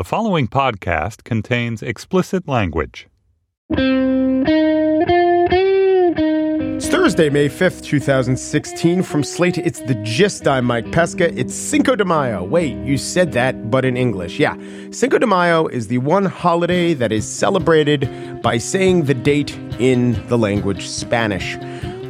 The 0.00 0.04
following 0.04 0.48
podcast 0.48 1.24
contains 1.24 1.82
explicit 1.82 2.48
language. 2.48 3.06
It's 6.78 6.88
Thursday, 6.88 7.28
May 7.28 7.50
5th, 7.50 7.84
2016. 7.84 9.02
From 9.02 9.22
Slate, 9.22 9.58
it's 9.58 9.80
The 9.80 9.96
Gist. 9.96 10.48
I'm 10.48 10.64
Mike 10.64 10.90
Pesca. 10.90 11.38
It's 11.38 11.54
Cinco 11.54 11.96
de 11.96 12.06
Mayo. 12.06 12.42
Wait, 12.42 12.78
you 12.78 12.96
said 12.96 13.32
that, 13.32 13.70
but 13.70 13.84
in 13.84 13.98
English. 13.98 14.38
Yeah. 14.38 14.56
Cinco 14.90 15.18
de 15.18 15.26
Mayo 15.26 15.66
is 15.66 15.88
the 15.88 15.98
one 15.98 16.24
holiday 16.24 16.94
that 16.94 17.12
is 17.12 17.28
celebrated 17.28 18.40
by 18.40 18.56
saying 18.56 19.04
the 19.04 19.12
date 19.12 19.54
in 19.78 20.12
the 20.28 20.38
language 20.38 20.88
Spanish. 20.88 21.58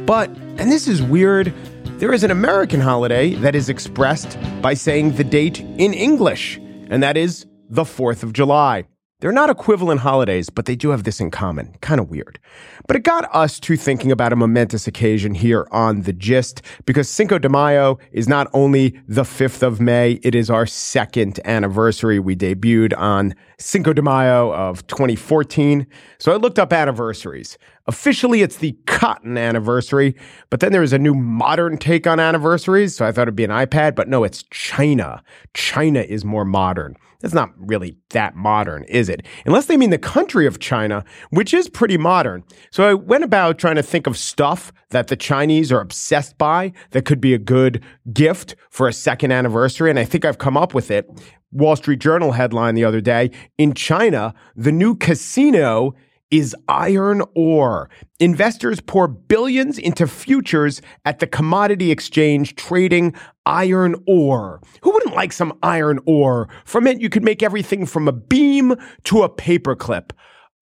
But, 0.05 0.29
and 0.57 0.71
this 0.71 0.87
is 0.87 1.03
weird, 1.03 1.53
there 1.99 2.13
is 2.13 2.23
an 2.23 2.31
American 2.31 2.79
holiday 2.79 3.33
that 3.33 3.53
is 3.53 3.67
expressed 3.67 4.37
by 4.61 4.75
saying 4.75 5.17
the 5.17 5.25
date 5.25 5.59
in 5.59 5.93
English, 5.93 6.55
and 6.89 7.03
that 7.03 7.17
is 7.17 7.45
the 7.71 7.83
4th 7.83 8.21
of 8.21 8.33
July. 8.33 8.83
They're 9.21 9.31
not 9.31 9.51
equivalent 9.51 10.01
holidays, 10.01 10.49
but 10.49 10.65
they 10.65 10.75
do 10.75 10.89
have 10.89 11.03
this 11.03 11.21
in 11.21 11.29
common. 11.29 11.75
Kind 11.79 12.01
of 12.01 12.09
weird. 12.09 12.39
But 12.87 12.97
it 12.97 13.03
got 13.03 13.33
us 13.33 13.59
to 13.61 13.77
thinking 13.77 14.11
about 14.11 14.33
a 14.33 14.35
momentous 14.35 14.87
occasion 14.87 15.35
here 15.35 15.67
on 15.71 16.01
The 16.01 16.11
Gist, 16.11 16.63
because 16.85 17.07
Cinco 17.07 17.37
de 17.37 17.47
Mayo 17.47 17.99
is 18.11 18.27
not 18.27 18.47
only 18.51 18.99
the 19.07 19.21
5th 19.21 19.61
of 19.61 19.79
May, 19.79 20.13
it 20.23 20.33
is 20.33 20.49
our 20.49 20.65
second 20.65 21.39
anniversary. 21.45 22.17
We 22.17 22.35
debuted 22.35 22.97
on 22.97 23.35
Cinco 23.59 23.93
de 23.93 24.01
Mayo 24.01 24.53
of 24.53 24.85
2014. 24.87 25.85
So 26.17 26.33
I 26.33 26.37
looked 26.37 26.57
up 26.57 26.73
anniversaries. 26.73 27.59
Officially, 27.85 28.41
it's 28.41 28.57
the 28.57 28.75
cotton 28.87 29.37
anniversary, 29.37 30.15
but 30.49 30.61
then 30.61 30.71
there 30.71 30.83
is 30.83 30.93
a 30.93 30.99
new 30.99 31.13
modern 31.13 31.77
take 31.77 32.07
on 32.07 32.19
anniversaries. 32.19 32.95
So 32.95 33.05
I 33.05 33.11
thought 33.11 33.23
it'd 33.23 33.35
be 33.35 33.43
an 33.43 33.51
iPad, 33.51 33.93
but 33.93 34.07
no, 34.09 34.23
it's 34.23 34.43
China. 34.49 35.23
China 35.53 36.01
is 36.01 36.25
more 36.25 36.45
modern. 36.45 36.97
It's 37.23 37.33
not 37.33 37.51
really 37.57 37.97
that 38.09 38.35
modern, 38.35 38.83
is 38.85 39.09
it? 39.09 39.25
Unless 39.45 39.67
they 39.67 39.77
mean 39.77 39.89
the 39.89 39.97
country 39.97 40.47
of 40.47 40.59
China, 40.59 41.03
which 41.29 41.53
is 41.53 41.69
pretty 41.69 41.97
modern. 41.97 42.43
So 42.71 42.83
I 42.83 42.93
went 42.93 43.23
about 43.23 43.57
trying 43.57 43.75
to 43.75 43.83
think 43.83 44.07
of 44.07 44.17
stuff 44.17 44.71
that 44.89 45.07
the 45.07 45.15
Chinese 45.15 45.71
are 45.71 45.81
obsessed 45.81 46.37
by 46.37 46.73
that 46.91 47.05
could 47.05 47.21
be 47.21 47.33
a 47.33 47.39
good 47.39 47.83
gift 48.13 48.55
for 48.69 48.87
a 48.87 48.93
second 48.93 49.31
anniversary. 49.31 49.89
And 49.89 49.99
I 49.99 50.05
think 50.05 50.25
I've 50.25 50.37
come 50.37 50.57
up 50.57 50.73
with 50.73 50.91
it. 50.91 51.09
Wall 51.51 51.75
Street 51.75 51.99
Journal 51.99 52.31
headline 52.31 52.75
the 52.75 52.85
other 52.85 53.01
day 53.01 53.31
In 53.57 53.73
China, 53.73 54.33
the 54.55 54.71
new 54.71 54.95
casino 54.95 55.93
is 56.31 56.55
iron 56.67 57.21
ore. 57.35 57.89
Investors 58.19 58.79
pour 58.79 59.07
billions 59.07 59.77
into 59.77 60.07
futures 60.07 60.81
at 61.05 61.19
the 61.19 61.27
commodity 61.27 61.91
exchange 61.91 62.55
trading 62.55 63.13
iron 63.45 63.95
ore. 64.07 64.61
Who 64.81 64.91
wouldn't 64.91 65.15
like 65.15 65.33
some 65.33 65.57
iron 65.61 65.99
ore? 66.05 66.47
From 66.65 66.87
it, 66.87 67.01
you 67.01 67.09
could 67.09 67.23
make 67.23 67.43
everything 67.43 67.85
from 67.85 68.07
a 68.07 68.13
beam 68.13 68.75
to 69.03 69.23
a 69.23 69.29
paperclip. 69.29 70.11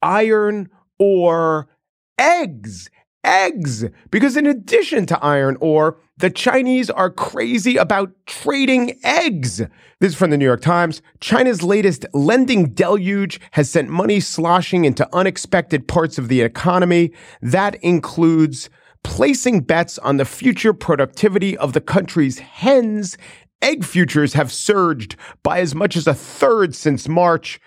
Iron 0.01 0.69
ore 0.97 1.69
eggs 2.17 2.89
eggs. 3.23 3.85
Because 4.11 4.37
in 4.37 4.45
addition 4.45 5.05
to 5.07 5.23
iron 5.23 5.57
ore, 5.59 5.97
the 6.17 6.29
Chinese 6.29 6.89
are 6.89 7.09
crazy 7.09 7.77
about 7.77 8.11
trading 8.25 8.99
eggs. 9.03 9.59
This 9.99 10.11
is 10.11 10.15
from 10.15 10.31
the 10.31 10.37
New 10.37 10.45
York 10.45 10.61
Times. 10.61 11.01
China's 11.21 11.63
latest 11.63 12.05
lending 12.13 12.73
deluge 12.73 13.39
has 13.51 13.69
sent 13.69 13.89
money 13.89 14.19
sloshing 14.19 14.85
into 14.85 15.07
unexpected 15.13 15.87
parts 15.87 16.17
of 16.17 16.27
the 16.27 16.41
economy. 16.41 17.11
That 17.41 17.75
includes 17.75 18.69
placing 19.03 19.61
bets 19.61 19.97
on 19.99 20.17
the 20.17 20.25
future 20.25 20.73
productivity 20.73 21.57
of 21.57 21.73
the 21.73 21.81
country's 21.81 22.39
hens. 22.39 23.17
Egg 23.61 23.83
futures 23.83 24.33
have 24.33 24.51
surged 24.51 25.15
by 25.43 25.59
as 25.59 25.75
much 25.75 25.95
as 25.95 26.07
a 26.07 26.13
third 26.13 26.75
since 26.75 27.07
March 27.07 27.59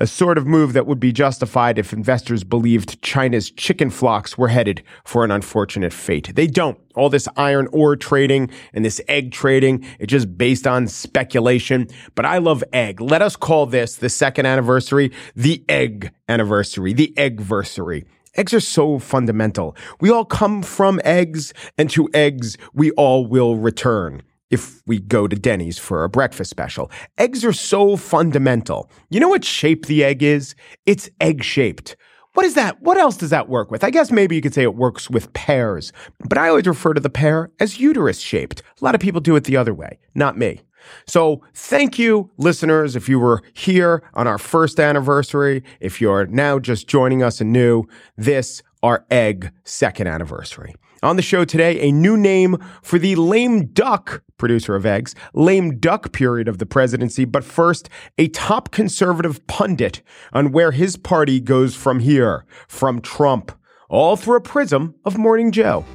a 0.00 0.06
sort 0.06 0.38
of 0.38 0.46
move 0.46 0.72
that 0.72 0.86
would 0.86 0.98
be 0.98 1.12
justified 1.12 1.78
if 1.78 1.92
investors 1.92 2.42
believed 2.42 3.00
China's 3.02 3.50
chicken 3.50 3.90
flocks 3.90 4.38
were 4.38 4.48
headed 4.48 4.82
for 5.04 5.24
an 5.24 5.30
unfortunate 5.30 5.92
fate. 5.92 6.34
They 6.34 6.46
don't. 6.46 6.78
All 6.96 7.10
this 7.10 7.28
iron 7.36 7.68
ore 7.70 7.96
trading 7.96 8.50
and 8.72 8.82
this 8.82 9.00
egg 9.08 9.30
trading, 9.30 9.86
it's 9.98 10.10
just 10.10 10.38
based 10.38 10.66
on 10.66 10.88
speculation. 10.88 11.86
But 12.14 12.24
I 12.24 12.38
love 12.38 12.64
egg. 12.72 13.00
Let 13.00 13.20
us 13.20 13.36
call 13.36 13.66
this 13.66 13.96
the 13.96 14.08
second 14.08 14.46
anniversary, 14.46 15.12
the 15.36 15.62
egg 15.68 16.10
anniversary, 16.28 16.94
the 16.94 17.12
eggversary. 17.18 18.06
Eggs 18.36 18.54
are 18.54 18.60
so 18.60 18.98
fundamental. 18.98 19.76
We 20.00 20.08
all 20.10 20.24
come 20.24 20.62
from 20.62 21.00
eggs, 21.04 21.52
and 21.76 21.90
to 21.90 22.08
eggs 22.14 22.56
we 22.72 22.90
all 22.92 23.26
will 23.26 23.56
return 23.56 24.22
if 24.50 24.82
we 24.86 25.00
go 25.00 25.26
to 25.26 25.36
Denny's 25.36 25.78
for 25.78 26.04
a 26.04 26.08
breakfast 26.08 26.50
special. 26.50 26.90
Eggs 27.18 27.44
are 27.44 27.52
so 27.52 27.96
fundamental. 27.96 28.90
You 29.08 29.20
know 29.20 29.28
what 29.28 29.44
shape 29.44 29.86
the 29.86 30.04
egg 30.04 30.22
is? 30.22 30.54
It's 30.86 31.08
egg 31.20 31.42
shaped. 31.42 31.96
What 32.34 32.46
is 32.46 32.54
that? 32.54 32.80
What 32.80 32.96
else 32.96 33.16
does 33.16 33.30
that 33.30 33.48
work 33.48 33.70
with? 33.70 33.82
I 33.82 33.90
guess 33.90 34.12
maybe 34.12 34.36
you 34.36 34.42
could 34.42 34.54
say 34.54 34.62
it 34.62 34.76
works 34.76 35.10
with 35.10 35.32
pears, 35.32 35.92
but 36.28 36.38
I 36.38 36.48
always 36.48 36.66
refer 36.66 36.94
to 36.94 37.00
the 37.00 37.10
pear 37.10 37.50
as 37.58 37.80
uterus 37.80 38.20
shaped. 38.20 38.62
A 38.80 38.84
lot 38.84 38.94
of 38.94 39.00
people 39.00 39.20
do 39.20 39.34
it 39.34 39.44
the 39.44 39.56
other 39.56 39.74
way, 39.74 39.98
not 40.14 40.38
me. 40.38 40.60
So 41.06 41.42
thank 41.54 41.98
you, 41.98 42.30
listeners, 42.38 42.96
if 42.96 43.08
you 43.08 43.18
were 43.18 43.42
here 43.52 44.02
on 44.14 44.26
our 44.26 44.38
first 44.38 44.78
anniversary, 44.80 45.62
if 45.80 46.00
you're 46.00 46.26
now 46.26 46.58
just 46.58 46.88
joining 46.88 47.22
us 47.22 47.40
anew, 47.40 47.84
this 48.16 48.62
our 48.82 49.04
egg 49.10 49.52
second 49.64 50.06
anniversary. 50.06 50.74
On 51.02 51.16
the 51.16 51.22
show 51.22 51.46
today, 51.46 51.80
a 51.80 51.92
new 51.92 52.14
name 52.16 52.58
for 52.82 52.98
the 52.98 53.16
lame 53.16 53.66
duck 53.66 54.22
producer 54.36 54.74
of 54.74 54.84
eggs, 54.84 55.14
lame 55.32 55.78
duck 55.78 56.12
period 56.12 56.46
of 56.46 56.58
the 56.58 56.66
presidency. 56.66 57.24
But 57.24 57.42
first, 57.42 57.88
a 58.18 58.28
top 58.28 58.70
conservative 58.70 59.46
pundit 59.46 60.02
on 60.32 60.52
where 60.52 60.72
his 60.72 60.96
party 60.96 61.40
goes 61.40 61.74
from 61.74 62.00
here, 62.00 62.44
from 62.68 63.00
Trump, 63.00 63.52
all 63.88 64.16
through 64.16 64.36
a 64.36 64.40
prism 64.42 64.94
of 65.04 65.16
Morning 65.16 65.52
Joe. 65.52 65.86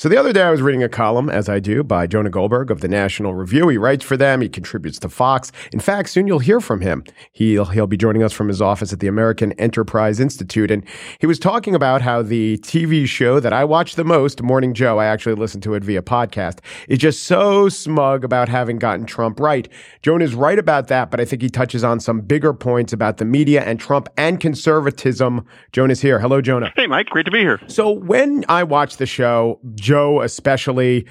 So 0.00 0.08
the 0.08 0.16
other 0.16 0.32
day 0.32 0.40
I 0.40 0.50
was 0.50 0.62
reading 0.62 0.82
a 0.82 0.88
column, 0.88 1.28
as 1.28 1.46
I 1.46 1.60
do, 1.60 1.84
by 1.84 2.06
Jonah 2.06 2.30
Goldberg 2.30 2.70
of 2.70 2.80
the 2.80 2.88
National 2.88 3.34
Review. 3.34 3.68
He 3.68 3.76
writes 3.76 4.02
for 4.02 4.16
them. 4.16 4.40
He 4.40 4.48
contributes 4.48 4.98
to 5.00 5.10
Fox. 5.10 5.52
In 5.74 5.78
fact, 5.78 6.08
soon 6.08 6.26
you'll 6.26 6.38
hear 6.38 6.58
from 6.58 6.80
him. 6.80 7.04
He'll 7.32 7.66
he'll 7.66 7.86
be 7.86 7.98
joining 7.98 8.22
us 8.22 8.32
from 8.32 8.48
his 8.48 8.62
office 8.62 8.94
at 8.94 9.00
the 9.00 9.08
American 9.08 9.52
Enterprise 9.60 10.18
Institute, 10.18 10.70
and 10.70 10.86
he 11.18 11.26
was 11.26 11.38
talking 11.38 11.74
about 11.74 12.00
how 12.00 12.22
the 12.22 12.56
TV 12.62 13.04
show 13.04 13.40
that 13.40 13.52
I 13.52 13.62
watch 13.62 13.96
the 13.96 14.04
most, 14.04 14.42
Morning 14.42 14.72
Joe, 14.72 14.96
I 14.96 15.04
actually 15.04 15.34
listen 15.34 15.60
to 15.60 15.74
it 15.74 15.84
via 15.84 16.00
podcast, 16.00 16.60
is 16.88 16.98
just 16.98 17.24
so 17.24 17.68
smug 17.68 18.24
about 18.24 18.48
having 18.48 18.78
gotten 18.78 19.04
Trump 19.04 19.38
right. 19.38 19.68
Jonah's 20.00 20.34
right 20.34 20.58
about 20.58 20.88
that, 20.88 21.10
but 21.10 21.20
I 21.20 21.26
think 21.26 21.42
he 21.42 21.50
touches 21.50 21.84
on 21.84 22.00
some 22.00 22.22
bigger 22.22 22.54
points 22.54 22.94
about 22.94 23.18
the 23.18 23.26
media 23.26 23.64
and 23.64 23.78
Trump 23.78 24.08
and 24.16 24.40
conservatism. 24.40 25.44
Jonah's 25.72 26.00
here. 26.00 26.18
Hello, 26.18 26.40
Jonah. 26.40 26.72
Hey, 26.74 26.86
Mike. 26.86 27.10
Great 27.10 27.26
to 27.26 27.30
be 27.30 27.40
here. 27.40 27.60
So 27.66 27.90
when 27.90 28.46
I 28.48 28.62
watch 28.62 28.96
the 28.96 29.04
show. 29.04 29.60
Joe, 29.90 30.22
especially, 30.22 31.04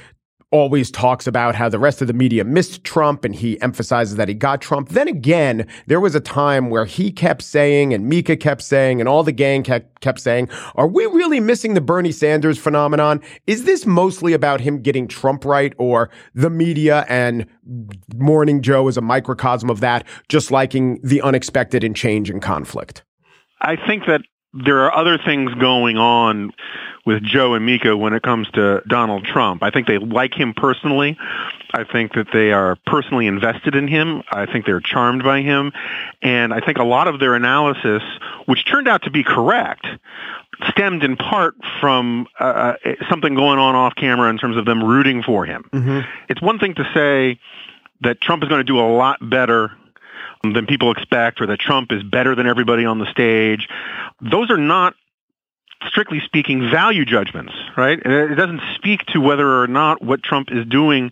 always 0.52 0.90
talks 0.90 1.28
about 1.28 1.54
how 1.54 1.68
the 1.68 1.78
rest 1.78 2.00
of 2.00 2.08
the 2.08 2.14
media 2.14 2.46
missed 2.46 2.86
Trump 2.86 3.26
and 3.26 3.36
he 3.36 3.60
emphasizes 3.62 4.16
that 4.16 4.30
he 4.30 4.34
got 4.34 4.62
Trump. 4.62 4.88
Then 4.88 5.10
again, 5.10 5.68
there 5.88 6.00
was 6.00 6.16
a 6.16 6.22
time 6.22 6.70
where 6.70 6.86
he 6.86 7.12
kept 7.12 7.42
saying 7.42 7.94
and 7.94 8.08
Mika 8.08 8.38
kept 8.38 8.62
saying 8.62 9.02
and 9.02 9.10
all 9.10 9.22
the 9.22 9.34
gang 9.34 9.64
kept, 9.64 10.00
kept 10.00 10.22
saying, 10.22 10.48
are 10.76 10.88
we 10.88 11.06
really 11.08 11.42
missing 11.42 11.74
the 11.74 11.82
Bernie 11.82 12.14
Sanders 12.14 12.58
phenomenon? 12.58 13.20
Is 13.48 13.66
this 13.66 13.86
mostly 13.86 14.32
about 14.32 14.62
him 14.62 14.82
getting 14.82 15.10
Trump 15.10 15.44
right 15.44 15.74
or 15.78 16.10
the 16.34 16.50
media 16.50 17.06
and 17.10 17.48
Morning 18.16 18.62
Joe 18.62 18.88
is 18.88 18.96
a 18.96 19.02
microcosm 19.02 19.70
of 19.70 19.82
that, 19.82 20.08
just 20.30 20.52
liking 20.52 21.02
the 21.04 21.22
unexpected 21.22 21.84
and 21.84 21.94
change 21.94 22.30
and 22.30 22.42
conflict? 22.42 23.04
I 23.60 23.76
think 23.76 24.06
that 24.06 24.22
there 24.54 24.80
are 24.80 24.96
other 24.96 25.18
things 25.18 25.54
going 25.56 25.98
on 25.98 26.54
with 27.10 27.24
Joe 27.24 27.56
and 27.56 27.66
Mika 27.66 27.98
when 27.98 28.14
it 28.14 28.22
comes 28.22 28.48
to 28.52 28.84
Donald 28.88 29.26
Trump. 29.26 29.64
I 29.64 29.72
think 29.72 29.88
they 29.88 29.98
like 29.98 30.36
him 30.36 30.54
personally. 30.54 31.18
I 31.74 31.84
think 31.84 32.14
that 32.14 32.28
they 32.32 32.52
are 32.52 32.78
personally 32.86 33.26
invested 33.26 33.74
in 33.74 33.88
him. 33.88 34.22
I 34.32 34.46
think 34.46 34.68
they're 34.68 34.80
charmed 34.80 35.24
by 35.24 35.42
him. 35.42 35.72
And 36.22 36.54
I 36.54 36.60
think 36.60 36.78
a 36.78 36.84
lot 36.84 37.08
of 37.08 37.20
their 37.20 37.34
analysis, 37.34 38.04
which 38.46 38.64
turned 38.64 38.88
out 38.88 39.02
to 39.06 39.10
be 39.10 39.24
correct, 39.24 39.88
stemmed 40.70 41.04
in 41.04 41.18
part 41.18 41.56
from 41.82 42.28
uh, 42.40 42.44
uh 42.84 42.94
something 43.10 43.34
going 43.34 43.58
on 43.58 43.74
off 43.74 43.96
camera 43.96 44.30
in 44.30 44.38
terms 44.38 44.56
of 44.56 44.66
them 44.66 44.84
rooting 44.84 45.24
for 45.24 45.46
him. 45.46 45.68
Mm-hmm. 45.74 46.02
It's 46.30 46.44
one 46.44 46.60
thing 46.60 46.76
to 46.76 46.84
say 46.94 47.40
that 48.02 48.22
Trump 48.22 48.44
is 48.44 48.50
going 48.50 48.60
to 48.60 48.72
do 48.72 48.78
a 48.78 48.86
lot 48.88 49.18
better 49.20 49.72
than 50.44 50.68
people 50.68 50.92
expect 50.92 51.42
or 51.42 51.48
that 51.48 51.60
Trump 51.60 51.92
is 51.92 52.04
better 52.04 52.36
than 52.36 52.46
everybody 52.46 52.86
on 52.86 53.00
the 53.00 53.10
stage. 53.10 53.68
Those 54.22 54.52
are 54.52 54.58
not 54.58 54.94
strictly 55.88 56.20
speaking, 56.26 56.70
value 56.70 57.06
judgments, 57.06 57.54
right? 57.78 58.00
It 58.04 58.36
doesn't 58.36 58.62
speak 58.76 59.06
to 59.08 59.20
whether 59.22 59.62
or 59.62 59.68
not 59.68 60.02
what 60.02 60.24
Trump 60.24 60.50
is 60.52 60.66
doing 60.66 61.12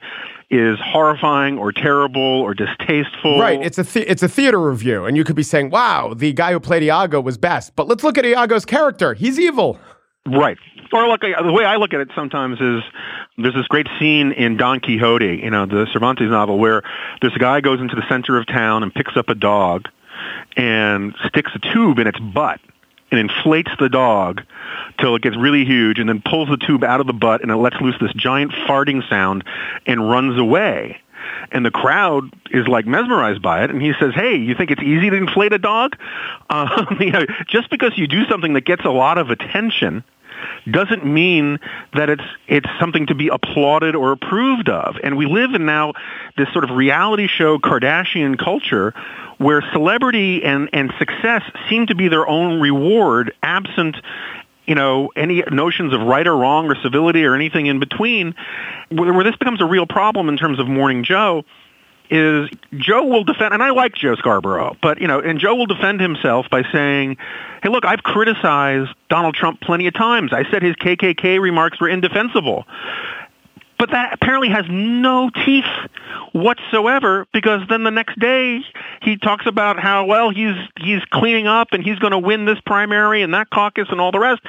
is 0.50 0.78
horrifying 0.81 1.58
or 1.58 1.72
terrible 1.72 2.22
or 2.22 2.54
distasteful. 2.54 3.40
Right. 3.40 3.62
It's 3.62 3.78
a 3.78 3.84
the- 3.84 4.10
it's 4.10 4.24
a 4.24 4.30
theater 4.30 4.60
review, 4.60 5.06
and 5.06 5.18
you 5.18 5.24
could 5.24 5.36
be 5.36 5.44
saying, 5.44 5.69
"Wow, 5.69 6.14
the 6.16 6.31
guy 6.34 6.54
who 6.54 6.60
played 6.60 6.84
Iago 6.84 7.19
was 7.19 7.38
best," 7.38 7.75
but 7.75 7.88
let's 7.88 8.04
look 8.04 8.18
at 8.18 8.25
Iago's 8.25 8.66
character. 8.66 9.14
He's 9.14 9.40
evil. 9.40 9.80
Right. 10.25 10.58
Or 10.94 11.08
look, 11.08 11.22
uh, 11.24 11.42
the 11.44 11.52
way 11.52 11.66
I 11.66 11.75
look 11.75 11.94
at 11.94 12.00
it 12.00 12.10
sometimes 12.16 12.62
is 12.62 12.81
there's 13.38 13.54
this 13.56 13.68
great 13.68 13.88
scene 14.00 14.31
in 14.31 14.56
Don 14.56 14.80
Quixote, 14.80 15.42
you 15.44 15.50
know, 15.50 15.66
the 15.66 15.86
Cervantes 15.92 16.30
novel, 16.30 16.58
where 16.58 16.81
this 17.22 17.34
guy 17.38 17.60
goes 17.60 17.81
into 17.81 17.96
the 17.96 18.04
center 18.08 18.38
of 18.38 18.46
town 18.48 18.84
and 18.84 18.94
picks 18.94 19.18
up 19.18 19.30
a 19.30 19.36
dog 19.36 19.88
and 20.56 21.14
sticks 21.28 21.52
a 21.56 21.60
tube 21.60 22.00
in 22.00 22.08
its 22.08 22.19
butt 22.19 22.60
and 23.12 23.19
inflates 23.19 23.71
the 23.80 23.89
dog 23.89 24.44
till 25.00 25.15
it 25.15 25.21
gets 25.21 25.38
really 25.38 25.65
huge 25.65 26.00
and 26.00 26.09
then 26.09 26.21
pulls 26.21 26.50
the 26.50 26.57
tube 26.57 26.83
out 26.83 27.00
of 27.00 27.07
the 27.07 27.13
butt 27.13 27.42
and 27.42 27.51
it 27.51 27.57
lets 27.57 27.80
loose 27.81 27.95
this 28.00 28.13
giant 28.13 28.51
farting 28.51 29.07
sound 29.09 29.44
and 29.86 30.09
runs 30.09 30.38
away. 30.38 31.00
And 31.51 31.65
the 31.65 31.71
crowd 31.71 32.33
is 32.51 32.68
like 32.68 32.86
mesmerized 32.86 33.42
by 33.42 33.63
it. 33.63 33.69
And 33.69 33.81
he 33.81 33.94
says, 34.00 34.13
hey, 34.13 34.36
you 34.36 34.56
think 34.56 34.71
it's 34.71 34.81
easy 34.81 35.09
to 35.09 35.15
inflate 35.15 35.54
a 35.54 35.59
dog? 35.59 35.98
Um, 36.50 36.98
you 37.01 37.12
know, 37.12 37.25
just 37.50 37.69
because 37.69 37.98
you 37.98 38.07
do 38.07 38.24
something 38.30 38.54
that 38.54 38.63
gets 38.63 38.86
a 38.86 38.89
lot 38.89 39.18
of 39.18 39.31
attention 39.31 40.06
doesn't 40.69 41.06
mean 41.06 41.60
that 41.94 42.10
it's 42.10 42.24
it's 42.48 42.69
something 42.80 43.07
to 43.07 43.16
be 43.16 43.30
applauded 43.30 43.95
or 43.95 44.12
approved 44.12 44.69
of. 44.69 44.95
And 45.04 45.18
we 45.18 45.25
live 45.25 45.54
in 45.54 45.66
now 45.66 45.94
this 46.38 46.48
sort 46.54 46.63
of 46.63 46.72
reality 46.72 47.28
show 47.28 47.57
Kardashian 47.57 48.38
culture 48.38 48.94
where 49.38 49.62
celebrity 49.72 50.44
and, 50.44 50.69
and 50.74 50.92
success 50.98 51.44
seem 51.69 51.88
to 51.88 51.95
be 51.95 52.07
their 52.07 52.28
own 52.28 52.60
reward 52.60 53.34
absent 53.44 53.98
you 54.66 54.75
know, 54.75 55.12
any 55.16 55.42
notions 55.50 55.94
of 55.94 56.01
right 56.01 56.28
or 56.28 56.36
wrong 56.36 56.69
or 56.69 56.75
civility 56.83 57.24
or 57.24 57.33
anything 57.33 57.68
in 57.68 57.80
between, 57.80 58.36
where, 58.90 59.24
this 59.24 59.38
becomes 59.38 59.62
a 59.62 59.66
real 59.66 59.88
problem 59.88 60.28
in 60.28 60.36
terms 60.36 60.60
of 60.60 60.68
Morning 60.68 61.06
Joe, 61.06 61.45
is 62.09 62.50
Joe 62.75 63.06
will 63.06 63.24
defend, 63.24 63.54
and 63.54 63.62
I 63.62 63.71
like 63.71 63.95
Joe 63.95 64.15
Scarborough, 64.15 64.75
but 64.81 65.01
you 65.01 65.07
know, 65.07 65.19
and 65.19 65.39
Joe 65.39 65.56
will 65.56 65.65
defend 65.65 66.00
himself 66.00 66.50
by 66.50 66.63
saying, 66.71 67.18
"Hey, 67.63 67.69
look, 67.69 67.86
I've 67.86 68.04
criticized 68.04 68.92
Donald 69.09 69.36
Trump 69.36 69.62
plenty 69.62 69.88
of 69.88 69.94
times. 69.94 70.33
I 70.33 70.50
said 70.50 70.63
his 70.63 70.75
KKK 70.75 71.39
remarks 71.39 71.80
were 71.80 71.89
indefensible." 71.89 72.65
But 73.80 73.92
that 73.92 74.14
apparently 74.14 74.50
has 74.50 74.66
no 74.70 75.30
teeth 75.46 75.66
whatsoever 76.34 77.26
because 77.34 77.62
then 77.70 77.84
the 77.84 77.92
next 77.92 78.20
day 78.20 78.62
he 79.02 79.18
talks 79.18 79.46
about 79.46 79.80
how 79.80 80.06
well 80.06 80.30
he's 80.30 80.56
he's 80.80 81.02
cleaning 81.12 81.48
up 81.48 81.70
and 81.72 81.84
he's 81.84 82.00
going 82.00 82.12
to 82.12 82.20
win 82.20 82.46
this 82.46 82.60
primary 82.66 83.22
and 83.22 83.34
that 83.34 83.50
caucus 83.50 83.88
and 83.90 84.02
all 84.02 84.12
the 84.12 84.20
rest. 84.20 84.42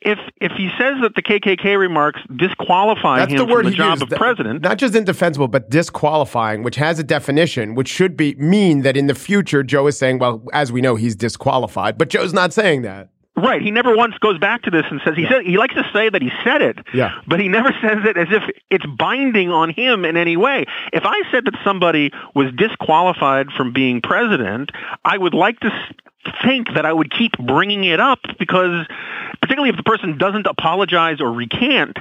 If 0.00 0.18
if 0.40 0.52
he 0.52 0.70
says 0.78 0.96
that 1.02 1.14
the 1.16 1.22
KKK 1.22 1.78
remarks 1.78 2.20
disqualify 2.36 3.18
That's 3.18 3.32
him 3.32 3.38
the 3.38 3.44
word 3.46 3.64
from 3.64 3.70
the 3.72 3.76
job 3.76 3.98
used. 4.00 4.12
of 4.12 4.18
president, 4.18 4.62
Not 4.62 4.78
just 4.78 4.94
indefensible, 4.94 5.48
but 5.48 5.70
disqualifying, 5.70 6.62
which 6.62 6.76
has 6.76 6.98
a 6.98 7.04
definition, 7.04 7.74
which 7.74 7.88
should 7.88 8.16
be 8.16 8.34
mean 8.36 8.82
that 8.82 8.96
in 8.96 9.08
the 9.08 9.14
future 9.14 9.62
Joe 9.62 9.86
is 9.88 9.98
saying, 9.98 10.18
well, 10.18 10.42
as 10.52 10.70
we 10.70 10.80
know, 10.80 10.94
he's 10.94 11.16
disqualified. 11.16 11.98
But 11.98 12.10
Joe's 12.10 12.32
not 12.32 12.52
saying 12.52 12.82
that. 12.82 13.08
Right. 13.38 13.62
He 13.62 13.70
never 13.70 13.96
once 13.96 14.16
goes 14.18 14.38
back 14.38 14.62
to 14.62 14.70
this 14.70 14.84
and 14.90 15.00
says 15.04 15.16
he 15.16 15.26
said 15.26 15.44
he 15.44 15.56
likes 15.58 15.74
to 15.74 15.88
say 15.92 16.08
that 16.08 16.22
he 16.22 16.30
said 16.44 16.62
it. 16.62 16.78
Yeah. 16.92 17.20
But 17.26 17.40
he 17.40 17.48
never 17.48 17.68
says 17.80 17.98
it 18.04 18.16
as 18.16 18.28
if 18.30 18.42
it's 18.70 18.86
binding 18.86 19.50
on 19.50 19.70
him 19.70 20.04
in 20.04 20.16
any 20.16 20.36
way. 20.36 20.66
If 20.92 21.04
I 21.04 21.22
said 21.30 21.44
that 21.44 21.54
somebody 21.64 22.12
was 22.34 22.52
disqualified 22.52 23.50
from 23.52 23.72
being 23.72 24.00
president, 24.00 24.72
I 25.04 25.16
would 25.16 25.34
like 25.34 25.60
to 25.60 25.70
think 26.42 26.74
that 26.74 26.84
I 26.84 26.92
would 26.92 27.10
keep 27.10 27.32
bringing 27.38 27.84
it 27.84 28.00
up 28.00 28.20
because 28.38 28.86
particularly 29.40 29.70
if 29.70 29.76
the 29.76 29.82
person 29.82 30.18
doesn't 30.18 30.46
apologize 30.46 31.20
or 31.20 31.32
recant, 31.32 31.98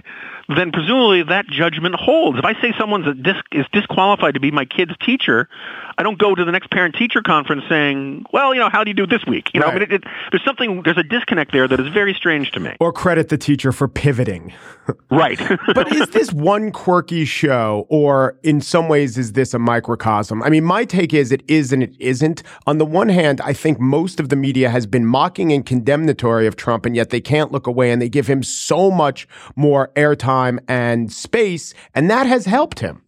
then 0.56 0.72
presumably 0.72 1.24
that 1.24 1.48
judgment 1.48 1.96
holds. 1.96 2.40
If 2.40 2.46
I 2.46 2.54
say 2.62 2.74
someone's 2.78 3.08
a 3.08 3.14
dis- 3.14 3.42
is 3.52 3.66
disqualified 3.74 4.34
to 4.36 4.40
be 4.40 4.52
my 4.52 4.66
kid's 4.66 4.94
teacher, 5.06 5.50
I 5.98 6.04
don't 6.04 6.18
go 6.18 6.36
to 6.36 6.46
the 6.46 6.52
next 6.52 6.70
parent-teacher 6.72 7.22
conference 7.22 7.64
saying, 7.68 8.26
"Well, 8.32 8.54
you 8.54 8.60
know, 8.60 8.70
how 8.70 8.84
do 8.84 8.90
you 8.90 8.94
do 8.94 9.08
this 9.08 9.26
week?" 9.26 9.50
You 9.54 9.60
know, 9.60 9.68
I 9.68 9.74
mean, 9.74 9.82
it, 9.84 9.92
it, 9.92 10.04
there's 10.32 10.44
something, 10.46 10.84
there's 10.84 10.98
a 10.98 11.04
disconnect 11.04 11.52
there 11.52 11.68
that 11.68 11.80
is 11.80 11.88
very 11.90 12.14
strange 12.14 12.52
to 12.52 12.60
me. 12.60 12.76
Or 12.80 12.94
credit 12.94 13.30
the 13.30 13.38
teacher 13.38 13.72
for 13.72 13.88
pivoting. 13.88 14.54
Right. 15.10 15.40
But 15.76 15.94
is 15.94 16.10
this 16.10 16.32
one 16.32 16.72
quirky 16.72 17.26
show, 17.26 17.86
or 17.90 18.38
in 18.42 18.62
some 18.62 18.88
ways, 18.88 19.18
is 19.18 19.34
this 19.34 19.54
a 19.54 19.60
microcosm? 19.60 20.42
I 20.42 20.50
mean, 20.50 20.64
my 20.64 20.86
take 20.86 21.14
is 21.14 21.34
it 21.34 21.44
is 21.48 21.74
and 21.74 21.84
it 21.84 21.94
isn't. 22.00 22.42
On 22.68 22.78
the 22.78 22.86
one 22.86 23.10
hand, 23.10 23.42
I 23.42 23.52
think 23.52 23.82
most 23.82 24.07
of 24.16 24.30
the 24.30 24.36
media 24.36 24.70
has 24.70 24.86
been 24.86 25.06
mocking 25.06 25.52
and 25.52 25.66
condemnatory 25.66 26.48
of 26.48 26.56
Trump, 26.56 26.86
and 26.86 26.96
yet 26.96 27.10
they 27.10 27.22
can't 27.22 27.52
look 27.52 27.68
away 27.68 27.92
and 27.92 28.02
they 28.02 28.10
give 28.10 28.28
him 28.28 28.42
so 28.42 28.90
much 28.90 29.28
more 29.56 29.92
airtime 29.96 30.60
and 30.68 31.12
space, 31.12 31.74
and 31.94 32.10
that 32.10 32.26
has 32.26 32.46
helped 32.46 32.80
him. 32.80 33.04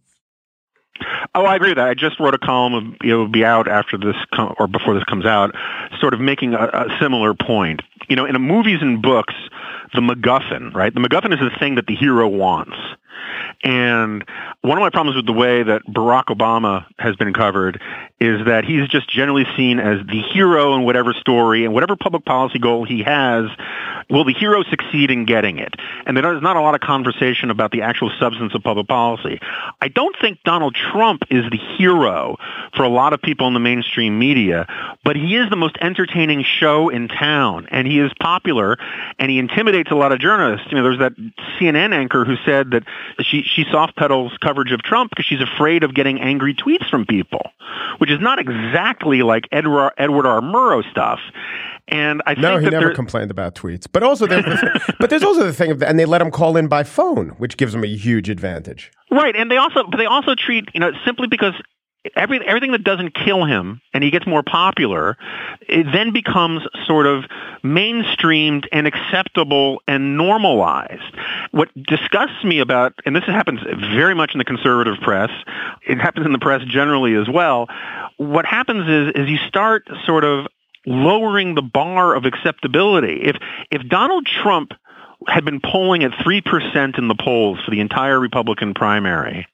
Oh, 1.34 1.44
I 1.44 1.56
agree 1.56 1.70
with 1.70 1.78
that. 1.78 1.88
I 1.88 1.94
just 1.94 2.18
wrote 2.20 2.34
a 2.34 2.38
column. 2.38 2.96
It 3.02 3.14
will 3.14 3.28
be 3.28 3.44
out 3.44 3.68
after 3.68 3.96
this 3.98 4.16
com- 4.34 4.54
or 4.58 4.66
before 4.66 4.94
this 4.94 5.04
comes 5.04 5.24
out, 5.24 5.54
sort 6.00 6.14
of 6.14 6.20
making 6.20 6.54
a, 6.54 6.64
a 6.64 6.96
similar 7.00 7.34
point. 7.34 7.82
You 8.08 8.16
know, 8.16 8.24
in 8.26 8.34
movies 8.40 8.78
and 8.80 9.00
books, 9.00 9.34
the 9.94 10.00
MacGuffin, 10.00 10.74
right? 10.74 10.92
The 10.92 11.00
MacGuffin 11.00 11.32
is 11.32 11.40
the 11.40 11.56
thing 11.58 11.76
that 11.76 11.86
the 11.86 11.96
hero 11.96 12.28
wants. 12.28 12.76
And 13.62 14.24
one 14.62 14.78
of 14.78 14.82
my 14.82 14.90
problems 14.90 15.16
with 15.16 15.26
the 15.26 15.32
way 15.32 15.62
that 15.62 15.82
Barack 15.86 16.26
Obama 16.26 16.86
has 16.98 17.16
been 17.16 17.34
covered 17.34 17.80
is 18.18 18.46
that 18.46 18.64
he's 18.64 18.88
just 18.88 19.10
generally 19.10 19.44
seen 19.56 19.78
as 19.78 20.06
the 20.06 20.22
hero 20.32 20.74
in 20.74 20.84
whatever 20.84 21.12
story 21.12 21.64
and 21.64 21.74
whatever 21.74 21.96
public 21.96 22.24
policy 22.24 22.58
goal 22.58 22.84
he 22.84 23.02
has, 23.02 23.46
will 24.10 24.24
the 24.24 24.32
hero 24.34 24.62
succeed 24.64 25.10
in 25.10 25.24
getting 25.24 25.58
it? 25.58 25.74
And 26.06 26.16
there's 26.16 26.42
not 26.42 26.56
a 26.56 26.60
lot 26.60 26.74
of 26.74 26.80
conversation 26.80 27.50
about 27.50 27.70
the 27.70 27.82
actual 27.82 28.10
substance 28.18 28.54
of 28.54 28.62
public 28.62 28.88
policy. 28.88 29.38
I 29.80 29.88
don't 29.88 30.14
think 30.20 30.38
Donald 30.44 30.74
Trump 30.74 31.22
is 31.30 31.44
the 31.50 31.58
hero 31.78 32.36
for 32.76 32.82
a 32.82 32.88
lot 32.88 33.12
of 33.12 33.22
people 33.22 33.46
in 33.46 33.54
the 33.54 33.60
mainstream 33.60 34.18
media, 34.18 34.66
but 35.04 35.16
he 35.16 35.36
is 35.36 35.48
the 35.50 35.56
most 35.56 35.76
entertaining 35.80 36.42
show 36.44 36.88
in 36.88 37.08
town, 37.08 37.66
and 37.70 37.86
he 37.86 37.98
is 38.00 38.12
popular, 38.20 38.76
and 39.18 39.30
he 39.30 39.38
intimidates 39.38 39.90
a 39.90 39.94
lot 39.94 40.12
of 40.12 40.18
journalists. 40.20 40.66
You 40.70 40.76
know, 40.76 40.82
there's 40.82 40.98
that 40.98 41.12
CNN 41.58 41.92
anchor 41.94 42.24
who 42.24 42.36
said 42.44 42.70
that 42.72 42.82
she 43.22 43.42
she 43.42 43.64
soft 43.70 43.96
pedals 43.96 44.32
coverage 44.40 44.72
of 44.72 44.82
Trump 44.82 45.10
because 45.10 45.26
she's 45.26 45.40
afraid 45.40 45.82
of 45.84 45.94
getting 45.94 46.20
angry 46.20 46.54
tweets 46.54 46.88
from 46.90 47.06
people, 47.06 47.50
which 47.98 48.10
is 48.10 48.20
not 48.20 48.38
exactly 48.38 49.22
like 49.22 49.44
Edward 49.52 49.92
Edward 49.98 50.26
R. 50.26 50.40
Murrow 50.40 50.88
stuff. 50.90 51.20
And 51.88 52.22
I 52.24 52.34
No, 52.34 52.50
think 52.52 52.62
he 52.64 52.70
never 52.70 52.86
there- 52.86 52.94
complained 52.94 53.30
about 53.32 53.56
tweets. 53.56 53.86
But 53.90 53.99
also, 54.02 54.26
the, 54.26 54.94
but 54.98 55.10
there's 55.10 55.22
also 55.22 55.44
the 55.44 55.52
thing 55.52 55.70
of, 55.70 55.82
and 55.82 55.98
they 55.98 56.04
let 56.04 56.18
them 56.18 56.30
call 56.30 56.56
in 56.56 56.68
by 56.68 56.84
phone, 56.84 57.30
which 57.38 57.56
gives 57.56 57.72
them 57.72 57.84
a 57.84 57.88
huge 57.88 58.28
advantage. 58.28 58.90
Right, 59.10 59.34
and 59.34 59.50
they 59.50 59.56
also 59.56 59.84
but 59.84 59.96
they 59.96 60.06
also 60.06 60.34
treat 60.34 60.68
you 60.74 60.80
know 60.80 60.92
simply 61.04 61.26
because 61.26 61.54
every 62.16 62.46
everything 62.46 62.72
that 62.72 62.84
doesn't 62.84 63.14
kill 63.14 63.44
him 63.44 63.80
and 63.92 64.02
he 64.02 64.10
gets 64.10 64.26
more 64.26 64.42
popular, 64.42 65.16
it 65.68 65.86
then 65.92 66.12
becomes 66.12 66.62
sort 66.86 67.06
of 67.06 67.24
mainstreamed 67.62 68.66
and 68.72 68.86
acceptable 68.86 69.82
and 69.86 70.16
normalized. 70.16 71.14
What 71.50 71.68
disgusts 71.74 72.42
me 72.44 72.60
about 72.60 72.94
and 73.04 73.14
this 73.14 73.24
happens 73.24 73.60
very 73.94 74.14
much 74.14 74.32
in 74.32 74.38
the 74.38 74.44
conservative 74.44 74.98
press, 75.02 75.30
it 75.86 75.98
happens 75.98 76.26
in 76.26 76.32
the 76.32 76.38
press 76.38 76.62
generally 76.64 77.14
as 77.14 77.28
well. 77.28 77.68
What 78.16 78.46
happens 78.46 78.88
is 78.88 79.22
is 79.22 79.28
you 79.28 79.38
start 79.48 79.88
sort 80.06 80.24
of 80.24 80.46
lowering 80.86 81.54
the 81.54 81.62
bar 81.62 82.14
of 82.14 82.24
acceptability. 82.24 83.20
If 83.22 83.36
if 83.70 83.88
Donald 83.88 84.26
Trump 84.26 84.72
had 85.26 85.44
been 85.44 85.60
polling 85.60 86.02
at 86.02 86.12
3% 86.12 86.98
in 86.98 87.08
the 87.08 87.14
polls 87.14 87.58
for 87.62 87.70
the 87.70 87.80
entire 87.80 88.18
Republican 88.18 88.72
primary, 88.72 89.46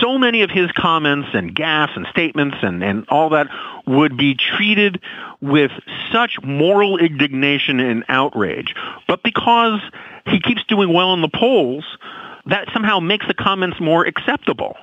so 0.00 0.18
many 0.18 0.42
of 0.42 0.50
his 0.50 0.70
comments 0.72 1.28
and 1.34 1.54
gaffes 1.54 1.96
and 1.96 2.06
statements 2.10 2.56
and, 2.62 2.82
and 2.82 3.06
all 3.08 3.30
that 3.30 3.48
would 3.86 4.16
be 4.16 4.34
treated 4.34 5.00
with 5.40 5.70
such 6.12 6.38
moral 6.42 6.98
indignation 6.98 7.80
and 7.80 8.04
outrage. 8.08 8.74
But 9.06 9.22
because 9.22 9.80
he 10.26 10.40
keeps 10.40 10.64
doing 10.64 10.92
well 10.92 11.14
in 11.14 11.22
the 11.22 11.28
polls, 11.28 11.84
that 12.50 12.68
somehow 12.72 13.00
makes 13.00 13.26
the 13.26 13.34
comments 13.34 13.78
more 13.80 14.04
acceptable. 14.06 14.76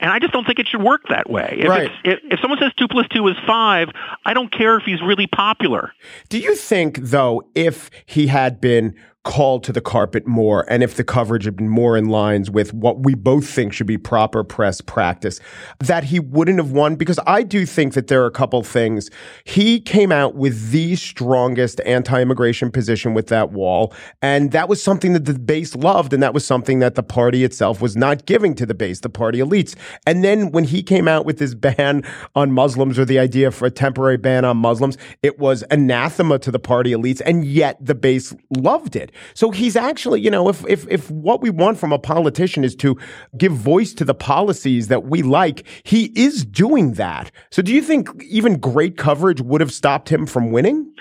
And 0.00 0.10
I 0.10 0.18
just 0.18 0.32
don't 0.32 0.46
think 0.46 0.58
it 0.58 0.66
should 0.68 0.82
work 0.82 1.02
that 1.08 1.28
way. 1.30 1.56
If, 1.60 1.68
Right. 1.68 1.90
if, 2.04 2.18
if 2.24 2.40
someone 2.40 2.58
says 2.58 2.72
2 2.78 2.88
plus 2.88 3.06
2 3.14 3.28
is 3.28 3.36
5, 3.46 3.88
I 4.24 4.34
don't 4.34 4.50
care 4.50 4.76
if 4.76 4.84
he's 4.84 5.02
really 5.02 5.26
popular. 5.26 5.92
Do 6.28 6.38
you 6.38 6.54
think, 6.56 6.98
though, 6.98 7.42
if 7.54 7.90
he 8.06 8.26
had 8.28 8.60
been 8.60 8.94
called 9.24 9.62
to 9.64 9.72
the 9.72 9.82
carpet 9.82 10.26
more 10.26 10.64
and 10.70 10.82
if 10.82 10.96
the 10.96 11.04
coverage 11.04 11.44
had 11.44 11.54
been 11.54 11.68
more 11.68 11.94
in 11.94 12.06
lines 12.06 12.50
with 12.50 12.72
what 12.72 13.04
we 13.04 13.14
both 13.14 13.46
think 13.46 13.72
should 13.72 13.86
be 13.86 13.98
proper 13.98 14.42
press 14.42 14.80
practice, 14.80 15.40
that 15.78 16.04
he 16.04 16.18
wouldn't 16.18 16.58
have 16.58 16.72
won? 16.72 16.96
Because 16.96 17.20
I 17.26 17.42
do 17.42 17.66
think 17.66 17.92
that 17.94 18.06
there 18.06 18.22
are 18.22 18.26
a 18.26 18.30
couple 18.30 18.62
things. 18.62 19.10
He 19.44 19.78
came 19.78 20.10
out 20.10 20.36
with 20.36 20.70
the 20.70 20.96
strongest 20.96 21.80
anti 21.84 22.20
immigration 22.20 22.70
position 22.70 23.12
with 23.12 23.26
that 23.26 23.52
wall. 23.52 23.92
And 24.22 24.52
that 24.52 24.68
was 24.68 24.82
something 24.82 25.12
that 25.12 25.26
the 25.26 25.38
base 25.38 25.74
loved. 25.74 26.12
And 26.12 26.22
that 26.22 26.32
was 26.32 26.46
something 26.46 26.78
that 26.78 26.94
the 26.94 27.02
party 27.02 27.44
itself 27.44 27.82
was 27.82 27.96
not 27.96 28.24
giving 28.24 28.54
to 28.54 28.64
the 28.64 28.74
base, 28.74 29.00
the 29.00 29.10
party 29.10 29.38
elites. 29.38 29.76
And 30.06 30.24
then 30.24 30.50
when 30.50 30.64
he 30.64 30.82
came 30.82 31.06
out 31.06 31.26
with 31.26 31.38
this 31.38 31.54
ban 31.54 32.04
on 32.34 32.52
Muslims 32.52 32.98
or 32.98 33.04
the 33.04 33.18
idea 33.18 33.50
for 33.50 33.66
a 33.66 33.70
temporary 33.70 34.16
ban 34.16 34.44
on 34.44 34.56
Muslims, 34.56 34.96
it 35.22 35.38
was 35.38 35.62
anathema 35.70 36.38
to 36.38 36.50
the 36.50 36.58
party 36.58 36.92
elites. 36.92 37.20
And 37.26 37.44
yet 37.44 37.76
the 37.84 37.94
base 37.94 38.34
loved 38.50 38.96
it. 38.96 39.12
So 39.34 39.50
he's 39.50 39.76
actually, 39.76 40.20
you 40.20 40.30
know, 40.30 40.48
if, 40.48 40.64
if, 40.68 40.86
if 40.88 41.10
what 41.10 41.40
we 41.40 41.50
want 41.50 41.78
from 41.78 41.92
a 41.92 41.98
politician 41.98 42.64
is 42.64 42.74
to 42.76 42.98
give 43.36 43.52
voice 43.52 43.92
to 43.94 44.04
the 44.04 44.14
policies 44.14 44.88
that 44.88 45.04
we 45.04 45.22
like, 45.22 45.66
he 45.82 46.12
is 46.14 46.44
doing 46.44 46.94
that. 46.94 47.30
So 47.50 47.62
do 47.62 47.74
you 47.74 47.82
think 47.82 48.08
even 48.24 48.58
great 48.58 48.96
coverage 48.96 49.40
would 49.40 49.60
have 49.60 49.72
stopped 49.72 50.08
him 50.08 50.26
from 50.26 50.52
winning? 50.52 50.92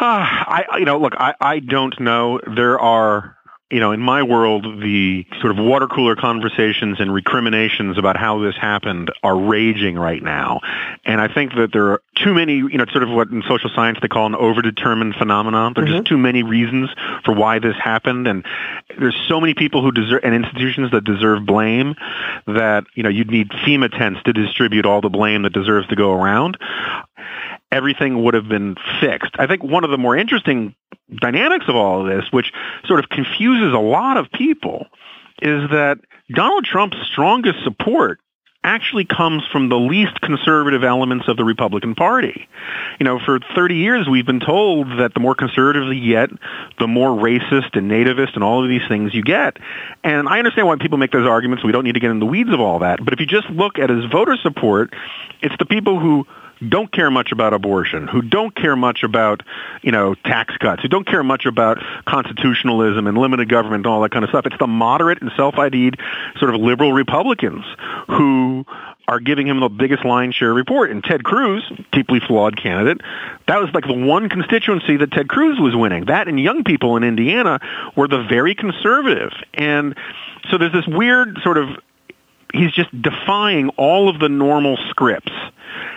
Uh, 0.00 0.24
I, 0.24 0.64
you 0.78 0.84
know, 0.84 0.98
look, 0.98 1.14
I, 1.16 1.34
I 1.40 1.58
don't 1.58 1.98
know. 2.00 2.40
There 2.56 2.80
are 2.80 3.36
you 3.72 3.80
know, 3.80 3.90
in 3.92 4.00
my 4.00 4.22
world, 4.22 4.64
the 4.82 5.24
sort 5.40 5.50
of 5.50 5.56
water 5.56 5.86
cooler 5.86 6.14
conversations 6.14 7.00
and 7.00 7.12
recriminations 7.12 7.96
about 7.96 8.18
how 8.18 8.38
this 8.38 8.54
happened 8.54 9.10
are 9.22 9.34
raging 9.34 9.98
right 9.98 10.22
now. 10.22 10.60
And 11.06 11.22
I 11.22 11.32
think 11.32 11.54
that 11.54 11.72
there 11.72 11.92
are 11.92 12.02
too 12.14 12.34
many, 12.34 12.56
you 12.56 12.76
know, 12.76 12.84
sort 12.92 13.02
of 13.02 13.08
what 13.08 13.28
in 13.30 13.42
social 13.48 13.70
science 13.74 13.96
they 14.02 14.08
call 14.08 14.26
an 14.26 14.34
overdetermined 14.34 15.16
phenomenon. 15.16 15.72
There 15.74 15.84
are 15.84 15.86
mm-hmm. 15.86 15.96
just 15.96 16.06
too 16.06 16.18
many 16.18 16.42
reasons 16.42 16.90
for 17.24 17.34
why 17.34 17.60
this 17.60 17.74
happened. 17.82 18.28
And 18.28 18.44
there's 18.98 19.16
so 19.26 19.40
many 19.40 19.54
people 19.54 19.80
who 19.80 19.90
deserve, 19.90 20.20
and 20.22 20.34
institutions 20.34 20.90
that 20.90 21.04
deserve 21.04 21.46
blame 21.46 21.94
that, 22.46 22.84
you 22.94 23.02
know, 23.02 23.08
you'd 23.08 23.30
need 23.30 23.48
FEMA 23.48 23.90
tents 23.90 24.22
to 24.24 24.34
distribute 24.34 24.84
all 24.84 25.00
the 25.00 25.08
blame 25.08 25.42
that 25.42 25.54
deserves 25.54 25.88
to 25.88 25.96
go 25.96 26.12
around 26.12 26.58
everything 27.70 28.22
would 28.22 28.34
have 28.34 28.46
been 28.48 28.76
fixed. 29.00 29.30
I 29.38 29.46
think 29.46 29.64
one 29.64 29.82
of 29.82 29.90
the 29.90 29.96
more 29.96 30.14
interesting 30.14 30.74
dynamics 31.20 31.66
of 31.68 31.76
all 31.76 32.00
of 32.00 32.06
this, 32.06 32.30
which 32.32 32.52
sort 32.86 33.00
of 33.00 33.08
confuses 33.08 33.72
a 33.72 33.78
lot 33.78 34.16
of 34.16 34.30
people, 34.30 34.86
is 35.40 35.70
that 35.70 35.98
Donald 36.30 36.64
Trump's 36.64 36.96
strongest 37.10 37.62
support 37.64 38.20
actually 38.64 39.04
comes 39.04 39.42
from 39.50 39.68
the 39.68 39.78
least 39.78 40.20
conservative 40.20 40.84
elements 40.84 41.26
of 41.26 41.36
the 41.36 41.44
Republican 41.44 41.94
Party. 41.94 42.48
You 43.00 43.04
know, 43.04 43.18
for 43.18 43.40
30 43.56 43.74
years 43.74 44.08
we've 44.08 44.26
been 44.26 44.40
told 44.40 44.86
that 45.00 45.14
the 45.14 45.20
more 45.20 45.34
conservative 45.34 45.92
you 45.92 46.12
get, 46.12 46.30
the 46.78 46.86
more 46.86 47.10
racist 47.10 47.76
and 47.76 47.90
nativist 47.90 48.34
and 48.34 48.44
all 48.44 48.62
of 48.62 48.68
these 48.68 48.86
things 48.88 49.14
you 49.14 49.22
get. 49.22 49.56
And 50.04 50.28
I 50.28 50.38
understand 50.38 50.68
why 50.68 50.76
people 50.76 50.98
make 50.98 51.10
those 51.10 51.26
arguments. 51.26 51.64
We 51.64 51.72
don't 51.72 51.84
need 51.84 51.94
to 51.94 52.00
get 52.00 52.10
in 52.10 52.20
the 52.20 52.26
weeds 52.26 52.52
of 52.52 52.60
all 52.60 52.78
that. 52.80 53.04
But 53.04 53.12
if 53.12 53.20
you 53.20 53.26
just 53.26 53.50
look 53.50 53.78
at 53.78 53.90
his 53.90 54.04
voter 54.04 54.36
support, 54.36 54.94
it's 55.40 55.56
the 55.58 55.66
people 55.66 55.98
who 55.98 56.26
don't 56.68 56.90
care 56.90 57.10
much 57.10 57.32
about 57.32 57.52
abortion, 57.52 58.08
who 58.08 58.22
don't 58.22 58.54
care 58.54 58.76
much 58.76 59.02
about, 59.02 59.42
you 59.82 59.92
know, 59.92 60.14
tax 60.14 60.56
cuts, 60.56 60.82
who 60.82 60.88
don't 60.88 61.06
care 61.06 61.22
much 61.22 61.46
about 61.46 61.78
constitutionalism 62.06 63.06
and 63.06 63.18
limited 63.18 63.48
government 63.48 63.86
and 63.86 63.86
all 63.86 64.02
that 64.02 64.10
kind 64.10 64.24
of 64.24 64.30
stuff. 64.30 64.46
It's 64.46 64.58
the 64.58 64.66
moderate 64.66 65.20
and 65.20 65.30
self-ID'd 65.36 65.98
sort 66.38 66.54
of 66.54 66.60
liberal 66.60 66.92
Republicans 66.92 67.64
who 68.08 68.64
are 69.08 69.20
giving 69.20 69.46
him 69.46 69.60
the 69.60 69.68
biggest 69.68 70.04
line 70.04 70.32
share 70.32 70.54
report. 70.54 70.90
And 70.90 71.02
Ted 71.02 71.24
Cruz, 71.24 71.62
deeply 71.92 72.20
flawed 72.20 72.56
candidate, 72.56 73.02
that 73.46 73.60
was 73.60 73.70
like 73.74 73.86
the 73.86 73.92
one 73.92 74.28
constituency 74.28 74.96
that 74.96 75.10
Ted 75.12 75.28
Cruz 75.28 75.58
was 75.60 75.74
winning. 75.74 76.06
That 76.06 76.28
and 76.28 76.38
young 76.40 76.64
people 76.64 76.96
in 76.96 77.04
Indiana 77.04 77.60
were 77.96 78.08
the 78.08 78.22
very 78.22 78.54
conservative. 78.54 79.32
And 79.54 79.96
so 80.50 80.58
there's 80.58 80.72
this 80.72 80.86
weird 80.86 81.38
sort 81.42 81.58
of 81.58 81.68
he's 82.54 82.72
just 82.72 82.90
defying 83.00 83.70
all 83.70 84.08
of 84.08 84.18
the 84.18 84.28
normal 84.28 84.76
scripts 84.90 85.32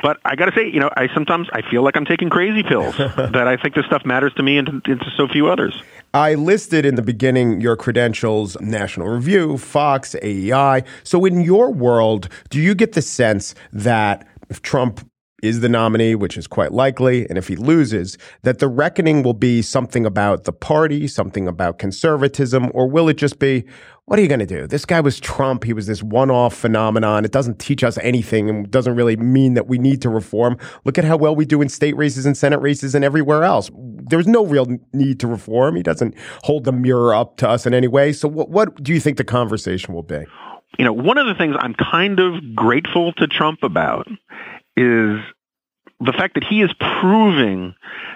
but 0.05 0.19
I 0.23 0.35
got 0.35 0.45
to 0.45 0.51
say, 0.55 0.69
you 0.69 0.79
know, 0.79 0.91
I 0.95 1.07
sometimes 1.15 1.47
I 1.51 1.63
feel 1.67 1.81
like 1.81 1.97
I'm 1.97 2.05
taking 2.05 2.29
crazy 2.29 2.61
pills. 2.61 2.95
that 2.97 3.47
I 3.47 3.57
think 3.57 3.73
this 3.73 3.87
stuff 3.87 4.05
matters 4.05 4.35
to 4.35 4.43
me 4.43 4.59
and 4.59 4.67
to, 4.67 4.91
and 4.91 4.99
to 4.99 5.11
so 5.17 5.27
few 5.27 5.47
others. 5.47 5.81
I 6.13 6.35
listed 6.35 6.85
in 6.85 6.93
the 6.93 7.01
beginning 7.01 7.59
your 7.59 7.75
credentials: 7.75 8.55
National 8.61 9.07
Review, 9.07 9.57
Fox, 9.57 10.15
AEI. 10.21 10.83
So, 11.03 11.25
in 11.25 11.41
your 11.41 11.71
world, 11.71 12.29
do 12.51 12.61
you 12.61 12.75
get 12.75 12.93
the 12.93 13.01
sense 13.01 13.55
that 13.73 14.27
if 14.47 14.61
Trump 14.61 15.09
is 15.41 15.61
the 15.61 15.69
nominee, 15.69 16.13
which 16.13 16.37
is 16.37 16.45
quite 16.45 16.71
likely, 16.71 17.27
and 17.27 17.39
if 17.39 17.47
he 17.47 17.55
loses, 17.55 18.15
that 18.43 18.59
the 18.59 18.67
reckoning 18.67 19.23
will 19.23 19.33
be 19.33 19.63
something 19.63 20.05
about 20.05 20.43
the 20.43 20.53
party, 20.53 21.07
something 21.07 21.47
about 21.47 21.79
conservatism, 21.79 22.69
or 22.75 22.87
will 22.87 23.09
it 23.09 23.17
just 23.17 23.39
be, 23.39 23.63
what 24.07 24.19
are 24.19 24.21
you 24.21 24.27
going 24.27 24.39
to 24.39 24.45
do? 24.45 24.67
This 24.67 24.85
guy 24.85 25.01
was 25.01 25.19
Trump. 25.19 25.63
He 25.63 25.73
was 25.73 25.87
this 25.87 26.03
one 26.03 26.29
off 26.29 26.55
phenomenon. 26.55 27.25
It 27.25 27.31
doesn't 27.31 27.57
teach 27.57 27.83
us 27.83 27.97
anything 27.99 28.49
and 28.49 28.69
doesn't 28.69 28.95
really 28.95 29.15
mean 29.15 29.55
that 29.55 29.67
we 29.67 29.79
need 29.79 29.99
to 30.03 30.09
reform. 30.09 30.57
Look 30.83 30.99
at 30.99 31.05
how 31.05 31.17
well 31.17 31.35
we 31.35 31.43
do 31.43 31.59
in 31.59 31.69
state 31.69 31.97
races 31.97 32.25
and 32.25 32.37
Senate 32.37 32.59
races 32.59 32.93
and 32.93 33.03
everywhere 33.03 33.43
else. 33.43 33.71
There's 33.73 34.27
no 34.27 34.45
real 34.45 34.67
need 34.93 35.19
to 35.21 35.27
reform. 35.27 35.75
He 35.75 35.81
doesn't 35.81 36.13
hold 36.43 36.65
the 36.65 36.71
mirror 36.71 37.15
up 37.15 37.37
to 37.37 37.49
us 37.49 37.65
in 37.65 37.73
any 37.73 37.87
way. 37.87 38.13
So, 38.13 38.27
what, 38.27 38.49
what 38.49 38.83
do 38.83 38.93
you 38.93 38.99
think 38.99 39.17
the 39.17 39.23
conversation 39.23 39.95
will 39.95 40.03
be? 40.03 40.23
You 40.77 40.85
know, 40.85 40.93
one 40.93 41.17
of 41.17 41.25
the 41.25 41.33
things 41.33 41.55
I'm 41.57 41.73
kind 41.73 42.19
of 42.19 42.53
grateful 42.53 43.11
to 43.13 43.25
Trump 43.25 43.63
about 43.63 44.07
is 44.77 45.19
the 45.99 46.13
fact 46.13 46.35
that 46.35 46.43
he 46.43 46.61
is 46.61 46.71
proving 47.01 47.73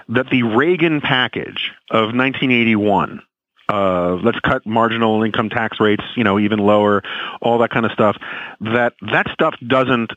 that 0.08 0.30
the 0.30 0.44
Reagan 0.44 1.00
package 1.00 1.72
of 1.90 2.14
1981 2.14 3.22
uh, 3.70 4.16
let's 4.22 4.40
cut 4.40 4.66
marginal 4.66 5.22
income 5.22 5.48
tax 5.48 5.78
rates, 5.78 6.02
you 6.16 6.24
know, 6.24 6.38
even 6.38 6.58
lower, 6.58 7.02
all 7.40 7.58
that 7.58 7.70
kind 7.70 7.86
of 7.86 7.92
stuff. 7.92 8.16
That 8.60 8.94
that 9.12 9.28
stuff 9.32 9.54
doesn't 9.66 10.12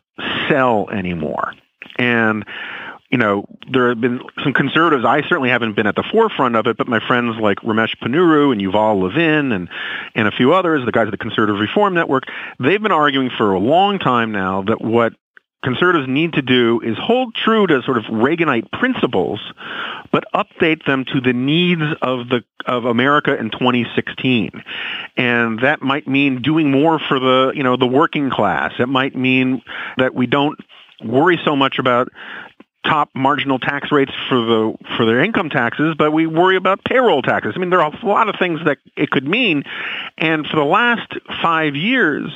sell 0.49 0.89
anymore. 0.89 1.53
And 1.99 2.45
you 3.11 3.19
know, 3.19 3.45
there 3.71 3.89
have 3.89 4.01
been 4.01 4.21
some 4.43 4.53
conservatives. 4.53 5.05
I 5.05 5.21
certainly 5.21 5.49
haven't 5.49 5.75
been 5.75 5.85
at 5.85 5.95
the 5.95 6.03
forefront 6.11 6.55
of 6.55 6.65
it, 6.65 6.77
but 6.77 6.87
my 6.87 6.99
friends 6.99 7.35
like 7.39 7.59
Ramesh 7.59 7.95
Ponnuru 8.01 8.51
and 8.51 8.59
Yuval 8.59 9.03
Levin 9.03 9.51
and 9.51 9.69
and 10.15 10.27
a 10.27 10.31
few 10.31 10.53
others, 10.53 10.83
the 10.83 10.91
guys 10.91 11.05
at 11.05 11.11
the 11.11 11.17
Conservative 11.17 11.59
Reform 11.59 11.93
Network, 11.93 12.23
they've 12.59 12.81
been 12.81 12.91
arguing 12.91 13.29
for 13.29 13.53
a 13.53 13.59
long 13.59 13.99
time 13.99 14.31
now 14.31 14.63
that 14.63 14.81
what 14.81 15.13
conservatives 15.63 16.07
need 16.07 16.33
to 16.33 16.41
do 16.41 16.81
is 16.81 16.97
hold 16.97 17.33
true 17.35 17.65
to 17.67 17.81
sort 17.83 17.97
of 17.97 18.05
Reaganite 18.05 18.71
principles, 18.71 19.39
but 20.11 20.25
update 20.33 20.85
them 20.85 21.05
to 21.05 21.21
the 21.21 21.33
needs 21.33 21.83
of 22.01 22.29
the 22.29 22.43
of 22.65 22.85
America 22.85 23.35
in 23.37 23.49
2016. 23.49 24.63
And 25.17 25.59
that 25.59 25.81
might 25.81 26.07
mean 26.07 26.41
doing 26.41 26.71
more 26.71 26.99
for 26.99 27.19
the, 27.19 27.51
you 27.55 27.63
know, 27.63 27.75
the 27.75 27.87
working 27.87 28.29
class. 28.29 28.73
It 28.79 28.87
might 28.87 29.15
mean 29.15 29.61
that 29.97 30.15
we 30.15 30.27
don't 30.27 30.57
worry 31.03 31.39
so 31.43 31.55
much 31.55 31.79
about 31.79 32.09
top 32.83 33.09
marginal 33.15 33.59
tax 33.59 33.91
rates 33.91 34.11
for 34.27 34.35
the 34.35 34.73
for 34.97 35.05
their 35.05 35.21
income 35.23 35.49
taxes, 35.49 35.95
but 35.97 36.11
we 36.11 36.27
worry 36.27 36.57
about 36.57 36.83
payroll 36.83 37.21
taxes. 37.21 37.53
I 37.55 37.59
mean, 37.59 37.69
there 37.69 37.81
are 37.81 37.91
a 37.91 38.05
lot 38.05 38.29
of 38.29 38.35
things 38.37 38.59
that 38.65 38.77
it 38.95 39.09
could 39.09 39.27
mean. 39.27 39.63
And 40.17 40.45
for 40.45 40.57
the 40.57 40.65
last 40.65 41.13
five 41.41 41.75
years, 41.75 42.31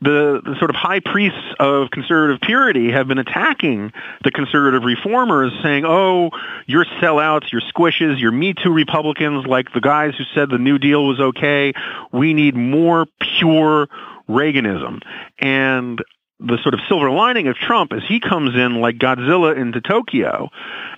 the, 0.00 0.40
the 0.44 0.54
sort 0.58 0.70
of 0.70 0.76
high 0.76 1.00
priests 1.00 1.54
of 1.58 1.90
conservative 1.90 2.40
purity 2.40 2.92
have 2.92 3.08
been 3.08 3.18
attacking 3.18 3.92
the 4.22 4.30
conservative 4.30 4.84
reformers, 4.84 5.52
saying, 5.62 5.84
"Oh, 5.84 6.30
you're 6.66 6.84
sellouts, 7.00 7.50
you're 7.50 7.60
squishes, 7.60 8.20
you're 8.20 8.32
Me 8.32 8.54
Too 8.54 8.72
Republicans, 8.72 9.46
like 9.46 9.72
the 9.72 9.80
guys 9.80 10.14
who 10.16 10.24
said 10.34 10.50
the 10.50 10.58
New 10.58 10.78
Deal 10.78 11.04
was 11.04 11.20
okay. 11.20 11.72
We 12.12 12.34
need 12.34 12.54
more 12.54 13.06
pure." 13.20 13.88
Reaganism. 14.28 15.00
And 15.38 16.04
the 16.40 16.58
sort 16.62 16.74
of 16.74 16.80
silver 16.88 17.10
lining 17.10 17.48
of 17.48 17.56
Trump 17.56 17.92
is 17.92 18.02
he 18.06 18.20
comes 18.20 18.54
in 18.54 18.80
like 18.80 18.96
Godzilla 18.96 19.56
into 19.56 19.80
Tokyo 19.80 20.50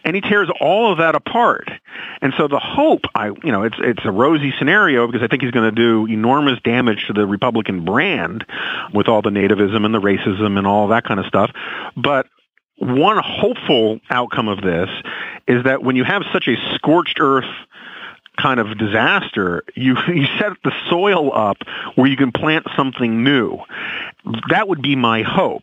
and 0.04 0.14
he 0.14 0.20
tears 0.20 0.50
all 0.60 0.92
of 0.92 0.98
that 0.98 1.14
apart. 1.14 1.70
And 2.20 2.34
so 2.36 2.46
the 2.46 2.58
hope, 2.58 3.02
I, 3.14 3.28
you 3.28 3.50
know, 3.50 3.62
it's, 3.62 3.76
it's 3.78 4.04
a 4.04 4.10
rosy 4.10 4.52
scenario 4.58 5.06
because 5.06 5.22
I 5.22 5.28
think 5.28 5.42
he's 5.42 5.50
going 5.50 5.74
to 5.74 5.74
do 5.74 6.06
enormous 6.12 6.60
damage 6.62 7.06
to 7.06 7.14
the 7.14 7.26
Republican 7.26 7.86
brand 7.86 8.44
with 8.92 9.08
all 9.08 9.22
the 9.22 9.30
nativism 9.30 9.86
and 9.86 9.94
the 9.94 10.00
racism 10.00 10.58
and 10.58 10.66
all 10.66 10.88
that 10.88 11.04
kind 11.04 11.18
of 11.18 11.26
stuff. 11.26 11.50
But 11.96 12.26
one 12.76 13.18
hopeful 13.22 14.00
outcome 14.10 14.48
of 14.48 14.60
this 14.60 14.90
is 15.48 15.64
that 15.64 15.82
when 15.82 15.96
you 15.96 16.04
have 16.04 16.22
such 16.32 16.48
a 16.48 16.56
scorched 16.74 17.18
earth 17.18 17.48
kind 18.40 18.60
of 18.60 18.76
disaster, 18.78 19.64
you 19.74 19.96
you 20.08 20.26
set 20.38 20.52
the 20.64 20.72
soil 20.88 21.30
up 21.34 21.58
where 21.94 22.06
you 22.06 22.16
can 22.16 22.32
plant 22.32 22.66
something 22.76 23.24
new. 23.24 23.58
That 24.50 24.68
would 24.68 24.82
be 24.82 24.96
my 24.96 25.22
hope. 25.22 25.62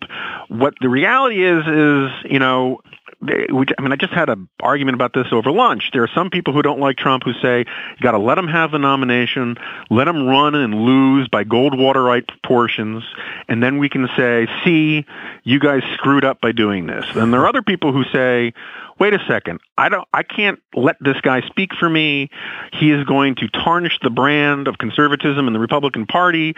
What 0.50 0.76
the 0.82 0.90
reality 0.90 1.44
is 1.44 1.66
is, 1.68 2.32
you 2.32 2.40
know, 2.40 2.82
I 3.20 3.82
mean, 3.82 3.92
I 3.92 3.96
just 3.96 4.14
had 4.14 4.30
an 4.30 4.48
argument 4.62 4.94
about 4.94 5.14
this 5.14 5.28
over 5.32 5.52
lunch. 5.52 5.90
There 5.92 6.04
are 6.04 6.10
some 6.14 6.30
people 6.30 6.54
who 6.54 6.62
don't 6.62 6.80
like 6.80 6.98
Trump 6.98 7.24
who 7.24 7.34
say 7.42 7.60
you 7.60 8.02
got 8.02 8.12
to 8.12 8.20
let 8.20 8.38
him 8.38 8.48
have 8.48 8.72
the 8.72 8.78
nomination, 8.78 9.58
let 9.90 10.08
him 10.08 10.28
run 10.28 10.54
and 10.54 10.74
lose 10.76 11.28
by 11.28 11.44
Goldwaterite 11.44 12.28
proportions, 12.28 13.04
and 13.48 13.62
then 13.62 13.80
we 13.80 13.90
can 13.90 14.08
say, 14.16 14.48
"See, 14.64 15.06
you 15.44 15.60
guys 15.60 15.82
screwed 15.96 16.26
up 16.26 16.42
by 16.42 16.52
doing 16.52 16.86
this." 16.86 17.06
And 17.16 17.34
there 17.34 17.42
are 17.42 17.48
other 17.48 17.64
people 17.64 17.92
who 17.92 18.04
say, 18.14 18.54
wait 19.00 19.14
a 19.14 19.20
second, 19.28 19.60
I 19.78 19.90
don't, 19.90 20.08
I 20.14 20.24
can't 20.24 20.60
let 20.76 20.98
this 21.00 21.20
guy 21.22 21.42
speak 21.42 21.72
for 21.80 21.90
me. 21.90 22.30
He 22.74 22.92
is 22.92 23.04
going 23.06 23.36
to 23.36 23.48
tarnish 23.48 24.00
the 24.02 24.10
brand 24.10 24.68
of 24.68 24.78
conservatism 24.78 25.48
in 25.48 25.54
the 25.54 25.60
Republican 25.60 26.06
Party. 26.06 26.56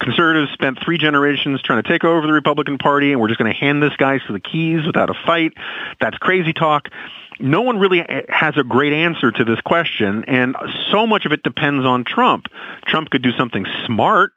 Conservatives 0.00 0.52
spent 0.52 0.78
three 0.84 0.98
generations 0.98 1.62
trying 1.62 1.82
to 1.82 1.88
take 1.88 2.04
over 2.04 2.26
the 2.26 2.32
Republican 2.32 2.78
Party, 2.78 3.12
and 3.12 3.20
we're 3.20 3.28
just 3.28 3.38
going 3.38 3.52
to 3.52 3.58
hand 3.58 3.82
this 3.82 3.96
guy 3.96 4.18
to 4.18 4.32
the 4.32 4.40
keys 4.40 4.86
without 4.86 5.10
a 5.10 5.14
fight. 5.26 5.52
That's 6.00 6.18
crazy 6.18 6.52
talk 6.52 6.88
no 7.40 7.62
one 7.62 7.78
really 7.78 8.00
eh, 8.00 8.22
has 8.28 8.56
a 8.56 8.64
great 8.64 8.92
answer 8.92 9.30
to 9.30 9.44
this 9.44 9.60
question, 9.60 10.24
and 10.26 10.56
so 10.90 11.06
much 11.06 11.24
of 11.24 11.32
it 11.32 11.42
depends 11.42 11.84
on 11.84 12.04
Trump. 12.04 12.46
Trump 12.86 13.10
could 13.10 13.22
do 13.22 13.32
something 13.32 13.66
smart 13.86 14.32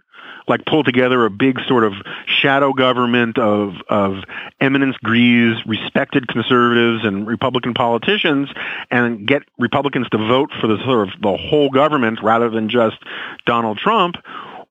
like 0.48 0.66
pull 0.66 0.84
together 0.84 1.26
a 1.26 1.30
big 1.30 1.60
sort 1.68 1.84
of 1.84 1.94
shadow 2.26 2.74
government 2.74 3.38
of 3.38 3.76
of 3.90 4.24
eminence 4.60 4.98
grise, 5.04 5.66
respected 5.66 6.28
conservatives 6.28 7.06
and 7.06 7.28
Republican 7.28 7.74
politicians, 7.74 8.50
and 8.90 9.28
get 9.28 9.44
Republicans 9.58 10.08
to 10.10 10.18
vote 10.18 10.52
for 10.60 10.68
the 10.68 10.78
sort 10.86 11.08
of 11.08 11.22
the 11.22 11.38
whole 11.38 11.70
government 11.70 12.20
rather 12.22 12.50
than 12.50 12.70
just 12.70 12.98
Donald 13.46 13.78
Trump. 13.78 14.16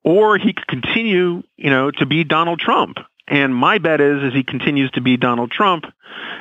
Or 0.03 0.39
he 0.39 0.55
could 0.55 0.67
continue, 0.67 1.43
you 1.59 1.69
know, 1.69 1.91
to 1.91 2.07
be 2.07 2.25
Donald 2.25 2.59
Trump. 2.59 2.99
And 3.29 3.55
my 3.55 3.79
bet 3.79 4.00
is, 4.00 4.23
is 4.23 4.35
he 4.35 4.43
continues 4.43 4.91
to 4.93 5.00
be 5.00 5.17
Donald 5.17 5.50
Trump 5.50 5.85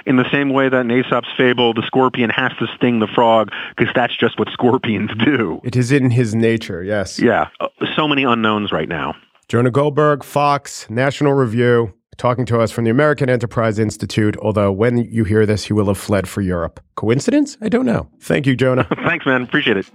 in 0.06 0.18
the 0.18 0.30
same 0.32 0.50
way 0.50 0.70
that 0.70 0.82
in 0.82 0.92
Aesop's 0.92 1.30
fable, 1.38 1.74
the 1.74 1.84
scorpion 1.86 2.30
has 2.30 2.52
to 2.60 2.68
sting 2.76 3.00
the 3.00 3.08
frog 3.08 3.52
because 3.76 3.94
that's 3.94 4.16
just 4.18 4.40
what 4.40 4.50
scorpions 4.50 5.12
do. 5.24 5.62
It 5.64 5.76
is 5.76 5.92
in 5.92 6.10
his 6.12 6.34
nature, 6.34 6.84
yes. 6.84 7.20
Yeah. 7.20 7.50
Uh, 7.60 7.68
so 7.96 8.08
many 8.08 8.24
unknowns 8.24 8.72
right 8.72 8.90
now. 8.90 9.16
Jonah 9.48 9.72
Goldberg, 9.72 10.24
Fox, 10.24 10.90
National 10.90 11.34
Review, 11.34 11.94
talking 12.18 12.46
to 12.46 12.60
us 12.60 12.72
from 12.72 12.84
the 12.84 12.92
American 12.92 13.30
Enterprise 13.30 13.80
Institute, 13.80 14.38
although 14.38 14.72
when 14.72 14.98
you 14.98 15.24
hear 15.24 15.46
this, 15.46 15.66
he 15.66 15.74
will 15.74 15.88
have 15.88 15.98
fled 15.98 16.28
for 16.28 16.42
Europe. 16.42 16.80
Coincidence? 16.96 17.58
I 17.62 17.70
don't 17.70 17.86
know. 17.86 18.10
Thank 18.22 18.46
you, 18.46 18.56
Jonah. 18.56 18.88
Thanks, 19.06 19.26
man. 19.26 19.42
Appreciate 19.44 19.78
it. 19.78 19.90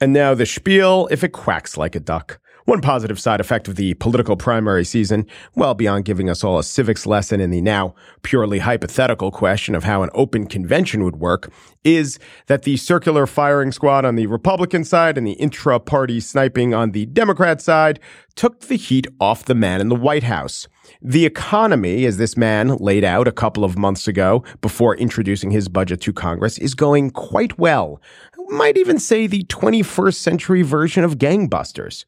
And 0.00 0.12
now 0.12 0.32
the 0.34 0.46
spiel 0.46 1.08
if 1.10 1.24
it 1.24 1.32
quacks 1.32 1.76
like 1.76 1.96
a 1.96 2.00
duck. 2.00 2.38
One 2.66 2.82
positive 2.82 3.18
side 3.18 3.40
effect 3.40 3.66
of 3.66 3.76
the 3.76 3.94
political 3.94 4.36
primary 4.36 4.84
season, 4.84 5.26
well 5.56 5.74
beyond 5.74 6.04
giving 6.04 6.28
us 6.28 6.44
all 6.44 6.58
a 6.58 6.62
civics 6.62 7.06
lesson 7.06 7.40
in 7.40 7.50
the 7.50 7.62
now 7.62 7.94
purely 8.22 8.58
hypothetical 8.58 9.30
question 9.30 9.74
of 9.74 9.84
how 9.84 10.02
an 10.02 10.10
open 10.12 10.46
convention 10.46 11.02
would 11.02 11.16
work, 11.16 11.50
is 11.82 12.18
that 12.46 12.64
the 12.64 12.76
circular 12.76 13.26
firing 13.26 13.72
squad 13.72 14.04
on 14.04 14.16
the 14.16 14.26
Republican 14.26 14.84
side 14.84 15.16
and 15.16 15.26
the 15.26 15.32
intra 15.32 15.80
party 15.80 16.20
sniping 16.20 16.74
on 16.74 16.90
the 16.90 17.06
Democrat 17.06 17.62
side 17.62 17.98
took 18.36 18.60
the 18.60 18.76
heat 18.76 19.06
off 19.18 19.46
the 19.46 19.54
man 19.54 19.80
in 19.80 19.88
the 19.88 19.96
White 19.96 20.24
House. 20.24 20.68
The 21.00 21.24
economy, 21.24 22.04
as 22.04 22.18
this 22.18 22.36
man 22.36 22.76
laid 22.76 23.02
out 23.02 23.26
a 23.26 23.32
couple 23.32 23.64
of 23.64 23.78
months 23.78 24.06
ago 24.06 24.44
before 24.60 24.94
introducing 24.96 25.50
his 25.50 25.68
budget 25.68 26.02
to 26.02 26.12
Congress, 26.12 26.58
is 26.58 26.74
going 26.74 27.10
quite 27.12 27.58
well. 27.58 28.00
Might 28.48 28.78
even 28.78 28.98
say 28.98 29.26
the 29.26 29.44
21st 29.44 30.14
century 30.14 30.62
version 30.62 31.04
of 31.04 31.18
gangbusters. 31.18 32.06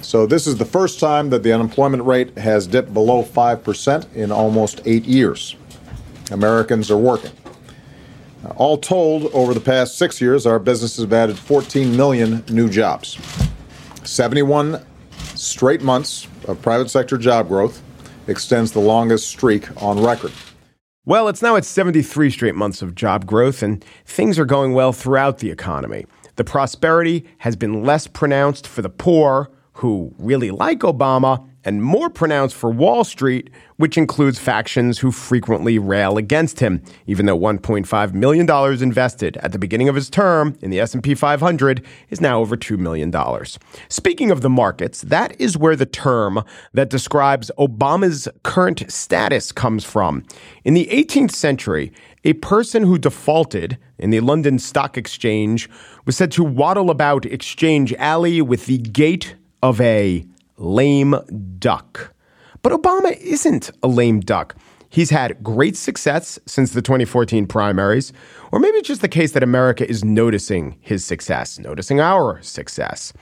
So 0.00 0.26
this 0.26 0.46
is 0.46 0.56
the 0.56 0.64
first 0.64 0.98
time 0.98 1.28
that 1.30 1.42
the 1.42 1.52
unemployment 1.52 2.04
rate 2.04 2.38
has 2.38 2.66
dipped 2.66 2.94
below 2.94 3.22
5% 3.22 4.14
in 4.14 4.32
almost 4.32 4.80
eight 4.86 5.04
years. 5.04 5.56
Americans 6.30 6.90
are 6.90 6.96
working. 6.96 7.32
All 8.56 8.78
told, 8.78 9.24
over 9.34 9.52
the 9.52 9.60
past 9.60 9.98
six 9.98 10.20
years, 10.20 10.46
our 10.46 10.58
businesses 10.58 11.04
have 11.04 11.12
added 11.12 11.38
14 11.38 11.94
million 11.96 12.44
new 12.50 12.68
jobs. 12.68 13.18
71 14.04 14.84
straight 15.34 15.82
months 15.82 16.26
of 16.46 16.60
private 16.62 16.90
sector 16.90 17.18
job 17.18 17.48
growth 17.48 17.82
extends 18.26 18.72
the 18.72 18.80
longest 18.80 19.28
streak 19.28 19.82
on 19.82 20.02
record. 20.02 20.32
Well, 21.06 21.28
it's 21.28 21.42
now 21.42 21.56
at 21.56 21.66
73 21.66 22.30
straight 22.30 22.54
months 22.54 22.80
of 22.80 22.94
job 22.94 23.26
growth, 23.26 23.62
and 23.62 23.84
things 24.06 24.38
are 24.38 24.46
going 24.46 24.72
well 24.72 24.90
throughout 24.90 25.38
the 25.38 25.50
economy. 25.50 26.06
The 26.36 26.44
prosperity 26.44 27.26
has 27.38 27.56
been 27.56 27.84
less 27.84 28.06
pronounced 28.06 28.66
for 28.66 28.80
the 28.80 28.88
poor, 28.88 29.50
who 29.74 30.14
really 30.16 30.50
like 30.50 30.78
Obama 30.78 31.46
and 31.64 31.82
more 31.82 32.10
pronounced 32.10 32.54
for 32.54 32.70
Wall 32.70 33.04
Street, 33.04 33.50
which 33.76 33.96
includes 33.96 34.38
factions 34.38 34.98
who 34.98 35.10
frequently 35.10 35.78
rail 35.78 36.16
against 36.16 36.60
him, 36.60 36.82
even 37.06 37.26
though 37.26 37.38
$1.5 37.38 38.14
million 38.14 38.82
invested 38.82 39.36
at 39.38 39.52
the 39.52 39.58
beginning 39.58 39.88
of 39.88 39.94
his 39.94 40.10
term 40.10 40.56
in 40.60 40.70
the 40.70 40.80
S&P 40.80 41.14
500 41.14 41.84
is 42.10 42.20
now 42.20 42.40
over 42.40 42.56
$2 42.56 42.78
million. 42.78 43.12
Speaking 43.88 44.30
of 44.30 44.42
the 44.42 44.50
markets, 44.50 45.02
that 45.02 45.38
is 45.40 45.56
where 45.56 45.76
the 45.76 45.86
term 45.86 46.44
that 46.72 46.90
describes 46.90 47.50
Obama's 47.58 48.28
current 48.42 48.90
status 48.90 49.52
comes 49.52 49.84
from. 49.84 50.24
In 50.64 50.74
the 50.74 50.86
18th 50.86 51.32
century, 51.32 51.92
a 52.24 52.34
person 52.34 52.82
who 52.82 52.98
defaulted 52.98 53.78
in 53.98 54.10
the 54.10 54.20
London 54.20 54.58
Stock 54.58 54.96
Exchange 54.96 55.68
was 56.06 56.16
said 56.16 56.32
to 56.32 56.44
waddle 56.44 56.90
about 56.90 57.26
Exchange 57.26 57.92
Alley 57.94 58.40
with 58.40 58.66
the 58.66 58.78
gait 58.78 59.34
of 59.62 59.80
a 59.80 60.24
lame 60.64 61.14
duck. 61.58 62.14
But 62.62 62.72
Obama 62.72 63.16
isn't 63.18 63.70
a 63.82 63.88
lame 63.88 64.20
duck. 64.20 64.56
He's 64.88 65.10
had 65.10 65.42
great 65.42 65.76
success 65.76 66.38
since 66.46 66.72
the 66.72 66.80
2014 66.80 67.46
primaries, 67.46 68.12
or 68.52 68.60
maybe 68.60 68.78
it's 68.78 68.88
just 68.88 69.00
the 69.00 69.08
case 69.08 69.32
that 69.32 69.42
America 69.42 69.88
is 69.88 70.04
noticing 70.04 70.76
his 70.80 71.04
success, 71.04 71.58
noticing 71.58 72.00
our 72.00 72.40
success. 72.42 73.12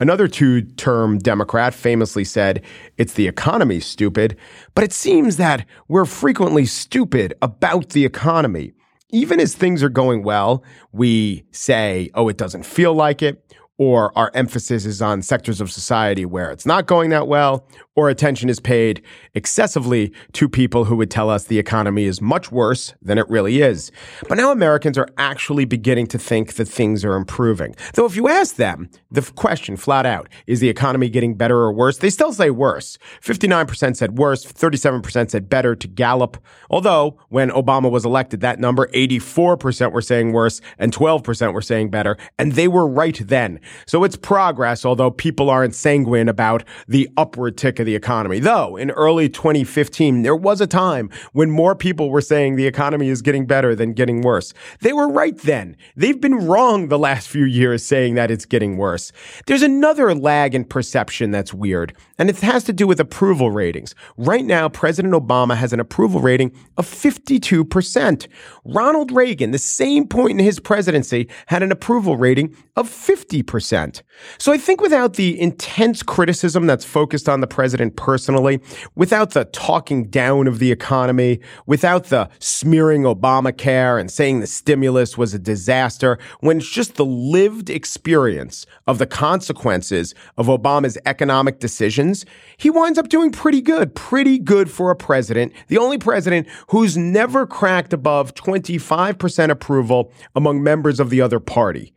Another 0.00 0.26
two 0.26 0.62
term 0.62 1.18
Democrat 1.18 1.72
famously 1.72 2.24
said, 2.24 2.64
It's 2.96 3.12
the 3.12 3.28
economy, 3.28 3.80
stupid. 3.80 4.36
But 4.74 4.82
it 4.82 4.92
seems 4.92 5.36
that 5.36 5.66
we're 5.88 6.06
frequently 6.06 6.64
stupid 6.64 7.34
about 7.42 7.90
the 7.90 8.04
economy. 8.04 8.72
Even 9.10 9.40
as 9.40 9.54
things 9.54 9.82
are 9.82 9.90
going 9.90 10.22
well, 10.22 10.64
we 10.90 11.44
say, 11.52 12.10
Oh, 12.14 12.28
it 12.28 12.38
doesn't 12.38 12.64
feel 12.64 12.94
like 12.94 13.22
it 13.22 13.44
or 13.80 14.12
our 14.16 14.30
emphasis 14.34 14.84
is 14.84 15.00
on 15.00 15.22
sectors 15.22 15.58
of 15.58 15.72
society 15.72 16.26
where 16.26 16.50
it's 16.50 16.66
not 16.66 16.84
going 16.84 17.08
that 17.08 17.26
well, 17.26 17.66
or 18.00 18.08
attention 18.08 18.48
is 18.48 18.60
paid 18.60 19.02
excessively 19.34 20.10
to 20.32 20.48
people 20.48 20.86
who 20.86 20.96
would 20.96 21.10
tell 21.10 21.28
us 21.28 21.44
the 21.44 21.58
economy 21.58 22.04
is 22.04 22.22
much 22.22 22.50
worse 22.50 22.94
than 23.02 23.18
it 23.18 23.28
really 23.28 23.60
is. 23.60 23.92
But 24.26 24.38
now 24.38 24.50
Americans 24.52 24.96
are 24.96 25.08
actually 25.18 25.66
beginning 25.66 26.06
to 26.08 26.18
think 26.18 26.54
that 26.54 26.66
things 26.66 27.04
are 27.04 27.14
improving. 27.14 27.76
Though 27.92 28.06
if 28.06 28.16
you 28.16 28.26
ask 28.26 28.56
them 28.56 28.88
the 29.10 29.20
question 29.20 29.76
flat 29.76 30.06
out, 30.06 30.30
is 30.46 30.60
the 30.60 30.70
economy 30.70 31.10
getting 31.10 31.34
better 31.34 31.58
or 31.58 31.72
worse? 31.74 31.98
They 31.98 32.08
still 32.08 32.32
say 32.32 32.48
worse. 32.48 32.96
59% 33.22 33.96
said 33.96 34.16
worse, 34.16 34.50
37% 34.50 35.30
said 35.30 35.50
better 35.50 35.76
to 35.76 35.86
Gallup. 35.86 36.38
Although 36.70 37.18
when 37.28 37.50
Obama 37.50 37.90
was 37.90 38.06
elected, 38.06 38.40
that 38.40 38.58
number 38.58 38.86
84% 38.94 39.92
were 39.92 40.00
saying 40.00 40.32
worse 40.32 40.62
and 40.78 40.90
12% 40.90 41.52
were 41.52 41.60
saying 41.60 41.90
better. 41.90 42.16
And 42.38 42.52
they 42.52 42.66
were 42.66 42.88
right 42.88 43.20
then. 43.22 43.60
So 43.84 44.04
it's 44.04 44.16
progress, 44.16 44.86
although 44.86 45.10
people 45.10 45.50
aren't 45.50 45.74
sanguine 45.74 46.30
about 46.30 46.64
the 46.88 47.10
upward 47.18 47.58
tick 47.58 47.78
of 47.78 47.86
the 47.86 47.89
economy. 47.94 48.38
Though 48.38 48.76
in 48.76 48.90
early 48.92 49.28
2015, 49.28 50.22
there 50.22 50.36
was 50.36 50.60
a 50.60 50.66
time 50.66 51.10
when 51.32 51.50
more 51.50 51.74
people 51.74 52.10
were 52.10 52.20
saying 52.20 52.56
the 52.56 52.66
economy 52.66 53.08
is 53.08 53.22
getting 53.22 53.46
better 53.46 53.74
than 53.74 53.92
getting 53.92 54.20
worse. 54.22 54.52
They 54.80 54.92
were 54.92 55.08
right 55.08 55.36
then. 55.38 55.76
They've 55.96 56.20
been 56.20 56.46
wrong 56.46 56.88
the 56.88 56.98
last 56.98 57.28
few 57.28 57.44
years 57.44 57.84
saying 57.84 58.14
that 58.14 58.30
it's 58.30 58.44
getting 58.44 58.76
worse. 58.76 59.12
There's 59.46 59.62
another 59.62 60.14
lag 60.14 60.54
in 60.54 60.64
perception 60.64 61.30
that's 61.30 61.54
weird, 61.54 61.94
and 62.18 62.28
it 62.28 62.38
has 62.40 62.64
to 62.64 62.72
do 62.72 62.86
with 62.86 63.00
approval 63.00 63.50
ratings. 63.50 63.94
Right 64.16 64.44
now, 64.44 64.68
President 64.68 65.14
Obama 65.14 65.56
has 65.56 65.72
an 65.72 65.80
approval 65.80 66.20
rating 66.20 66.52
of 66.76 66.86
52%. 66.86 68.26
Ronald 68.64 69.12
Reagan, 69.12 69.50
the 69.50 69.58
same 69.58 70.06
point 70.06 70.38
in 70.38 70.44
his 70.44 70.60
presidency, 70.60 71.28
had 71.46 71.62
an 71.62 71.72
approval 71.72 72.16
rating 72.16 72.56
of 72.76 72.88
50%. 72.88 74.02
So 74.38 74.52
I 74.52 74.58
think 74.58 74.80
without 74.80 75.14
the 75.14 75.40
intense 75.40 76.02
criticism 76.02 76.66
that's 76.66 76.84
focused 76.84 77.28
on 77.28 77.40
the 77.40 77.46
president 77.46 77.69
personally, 77.96 78.60
without 78.94 79.30
the 79.30 79.44
talking 79.46 80.04
down 80.04 80.46
of 80.46 80.58
the 80.58 80.70
economy, 80.72 81.40
without 81.66 82.04
the 82.04 82.28
smearing 82.38 83.02
Obamacare 83.02 84.00
and 84.00 84.10
saying 84.10 84.40
the 84.40 84.46
stimulus 84.46 85.16
was 85.16 85.34
a 85.34 85.38
disaster, 85.38 86.18
when 86.40 86.58
it's 86.58 86.70
just 86.70 86.94
the 86.94 87.04
lived 87.04 87.70
experience 87.70 88.66
of 88.86 88.98
the 88.98 89.06
consequences 89.06 90.14
of 90.36 90.46
Obama's 90.46 90.98
economic 91.06 91.60
decisions, 91.60 92.24
he 92.56 92.70
winds 92.70 92.98
up 92.98 93.08
doing 93.08 93.30
pretty 93.30 93.60
good, 93.60 93.94
pretty 93.94 94.38
good 94.38 94.70
for 94.70 94.90
a 94.90 94.96
president, 94.96 95.52
the 95.68 95.78
only 95.78 95.98
president 95.98 96.46
who's 96.68 96.96
never 96.96 97.46
cracked 97.46 97.92
above 97.92 98.34
25% 98.34 99.50
approval 99.50 100.12
among 100.34 100.62
members 100.62 101.00
of 101.00 101.10
the 101.10 101.20
other 101.20 101.40
party. 101.40 101.92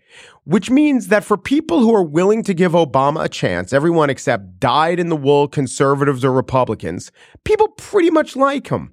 Which 0.46 0.70
means 0.70 1.08
that 1.08 1.24
for 1.24 1.38
people 1.38 1.80
who 1.80 1.96
are 1.96 2.04
willing 2.04 2.44
to 2.44 2.54
give 2.54 2.74
Obama 2.74 3.24
a 3.24 3.30
chance, 3.30 3.72
everyone 3.72 4.10
except 4.10 4.60
dyed 4.60 5.00
in 5.00 5.10
the 5.10 5.16
wool 5.16 5.48
conservatives 5.64 6.26
or 6.26 6.32
Republicans, 6.34 7.10
people 7.46 7.70
pretty 7.70 8.10
much 8.10 8.36
like 8.36 8.68
him 8.68 8.92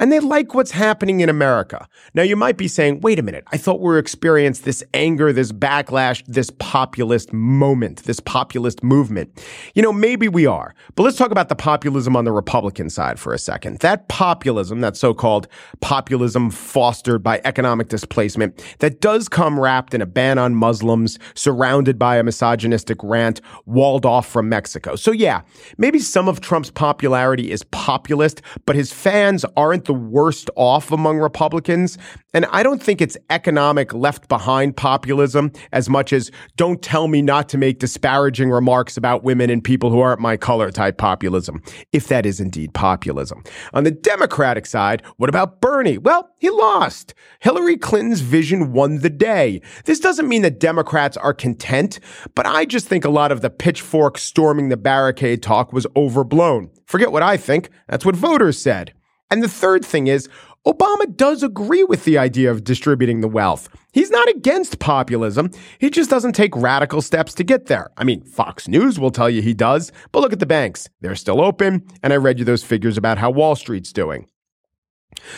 and 0.00 0.12
they 0.12 0.20
like 0.20 0.54
what's 0.54 0.70
happening 0.70 1.20
in 1.20 1.28
America. 1.28 1.88
Now, 2.14 2.22
you 2.22 2.36
might 2.36 2.56
be 2.56 2.68
saying, 2.68 3.00
wait 3.00 3.18
a 3.18 3.22
minute, 3.22 3.44
I 3.52 3.56
thought 3.56 3.80
we 3.80 3.86
were 3.86 3.98
experiencing 3.98 4.64
this 4.64 4.84
anger, 4.94 5.32
this 5.32 5.52
backlash, 5.52 6.24
this 6.26 6.50
populist 6.58 7.32
moment, 7.32 8.04
this 8.04 8.20
populist 8.20 8.82
movement. 8.82 9.44
You 9.74 9.82
know, 9.82 9.92
maybe 9.92 10.28
we 10.28 10.46
are. 10.46 10.74
But 10.94 11.02
let's 11.02 11.16
talk 11.16 11.30
about 11.30 11.48
the 11.48 11.56
populism 11.56 12.16
on 12.16 12.24
the 12.24 12.32
Republican 12.32 12.90
side 12.90 13.18
for 13.18 13.32
a 13.32 13.38
second. 13.38 13.80
That 13.80 14.08
populism, 14.08 14.80
that 14.82 14.96
so 14.96 15.14
called 15.14 15.48
populism 15.80 16.50
fostered 16.50 17.22
by 17.22 17.40
economic 17.44 17.88
displacement, 17.88 18.62
that 18.78 19.00
does 19.00 19.28
come 19.28 19.58
wrapped 19.58 19.94
in 19.94 20.00
a 20.00 20.06
ban 20.06 20.38
on 20.38 20.54
Muslims, 20.54 21.18
surrounded 21.34 21.98
by 21.98 22.16
a 22.16 22.22
misogynistic 22.22 22.98
rant, 23.02 23.40
walled 23.66 24.06
off 24.06 24.28
from 24.28 24.48
Mexico. 24.48 24.94
So, 24.94 25.10
yeah, 25.10 25.42
maybe 25.76 25.98
some 25.98 26.28
of 26.28 26.40
Trump's 26.40 26.70
popularity 26.70 27.50
is 27.50 27.64
populist, 27.64 28.42
but 28.64 28.76
his 28.76 28.92
fans 28.92 29.44
aren't 29.56 29.87
the 29.88 29.94
worst 29.94 30.48
off 30.54 30.92
among 30.92 31.18
Republicans. 31.18 31.98
And 32.32 32.46
I 32.52 32.62
don't 32.62 32.80
think 32.80 33.00
it's 33.00 33.16
economic 33.30 33.92
left 33.92 34.28
behind 34.28 34.76
populism 34.76 35.50
as 35.72 35.88
much 35.88 36.12
as 36.12 36.30
don't 36.56 36.80
tell 36.80 37.08
me 37.08 37.22
not 37.22 37.48
to 37.48 37.58
make 37.58 37.80
disparaging 37.80 38.50
remarks 38.50 38.96
about 38.96 39.24
women 39.24 39.50
and 39.50 39.64
people 39.64 39.90
who 39.90 39.98
aren't 39.98 40.20
my 40.20 40.36
color 40.36 40.70
type 40.70 40.98
populism, 40.98 41.62
if 41.92 42.06
that 42.08 42.26
is 42.26 42.38
indeed 42.38 42.74
populism. 42.74 43.42
On 43.72 43.82
the 43.82 43.90
Democratic 43.90 44.66
side, 44.66 45.02
what 45.16 45.30
about 45.30 45.60
Bernie? 45.60 45.98
Well, 45.98 46.28
he 46.38 46.50
lost. 46.50 47.14
Hillary 47.40 47.78
Clinton's 47.78 48.20
vision 48.20 48.72
won 48.72 48.98
the 48.98 49.10
day. 49.10 49.62
This 49.86 50.00
doesn't 50.00 50.28
mean 50.28 50.42
that 50.42 50.60
Democrats 50.60 51.16
are 51.16 51.34
content, 51.34 51.98
but 52.34 52.46
I 52.46 52.66
just 52.66 52.86
think 52.86 53.04
a 53.04 53.10
lot 53.10 53.32
of 53.32 53.40
the 53.40 53.50
pitchfork 53.50 54.18
storming 54.18 54.68
the 54.68 54.76
barricade 54.76 55.42
talk 55.42 55.72
was 55.72 55.86
overblown. 55.96 56.70
Forget 56.86 57.10
what 57.10 57.22
I 57.22 57.38
think. 57.38 57.70
That's 57.88 58.04
what 58.04 58.14
voters 58.14 58.60
said. 58.60 58.92
And 59.30 59.42
the 59.42 59.48
third 59.48 59.84
thing 59.84 60.06
is, 60.06 60.28
Obama 60.66 61.14
does 61.16 61.42
agree 61.42 61.84
with 61.84 62.04
the 62.04 62.18
idea 62.18 62.50
of 62.50 62.64
distributing 62.64 63.20
the 63.20 63.28
wealth. 63.28 63.68
He's 63.92 64.10
not 64.10 64.28
against 64.28 64.78
populism. 64.78 65.50
He 65.78 65.88
just 65.88 66.10
doesn't 66.10 66.32
take 66.32 66.54
radical 66.56 67.00
steps 67.00 67.32
to 67.34 67.44
get 67.44 67.66
there. 67.66 67.90
I 67.96 68.04
mean, 68.04 68.22
Fox 68.22 68.68
News 68.68 68.98
will 68.98 69.10
tell 69.10 69.30
you 69.30 69.40
he 69.40 69.54
does, 69.54 69.92
but 70.12 70.20
look 70.20 70.32
at 70.32 70.40
the 70.40 70.46
banks. 70.46 70.88
They're 71.00 71.14
still 71.14 71.40
open. 71.40 71.86
And 72.02 72.12
I 72.12 72.16
read 72.16 72.38
you 72.38 72.44
those 72.44 72.64
figures 72.64 72.98
about 72.98 73.18
how 73.18 73.30
Wall 73.30 73.54
Street's 73.54 73.92
doing. 73.92 74.28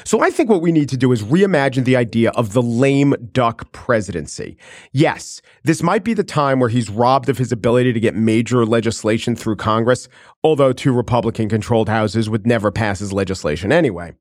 So 0.05 0.21
I 0.21 0.31
think 0.31 0.49
what 0.49 0.62
we 0.62 0.73
need 0.73 0.88
to 0.90 0.97
do 0.97 1.12
is 1.12 1.23
reimagine 1.23 1.85
the 1.85 1.97
idea 1.97 2.31
of 2.31 2.53
the 2.53 2.62
lame 2.62 3.14
duck 3.33 3.71
presidency. 3.73 4.57
Yes, 4.93 5.40
this 5.64 5.83
might 5.83 6.05
be 6.05 6.14
the 6.14 6.25
time 6.25 6.61
where 6.61 6.69
he's 6.69 6.90
robbed 6.90 7.29
of 7.29 7.38
his 7.38 7.53
ability 7.53 7.93
to 7.93 8.01
get 8.01 8.14
major 8.14 8.64
legislation 8.64 9.37
through 9.37 9.57
Congress, 9.57 10.09
although 10.43 10.73
two 10.73 10.93
Republican 10.93 11.49
controlled 11.49 11.88
houses 11.88 12.31
would 12.31 12.47
never 12.47 12.71
pass 12.71 12.99
his 12.99 13.12
legislation 13.12 13.73
anyway. 13.73 14.12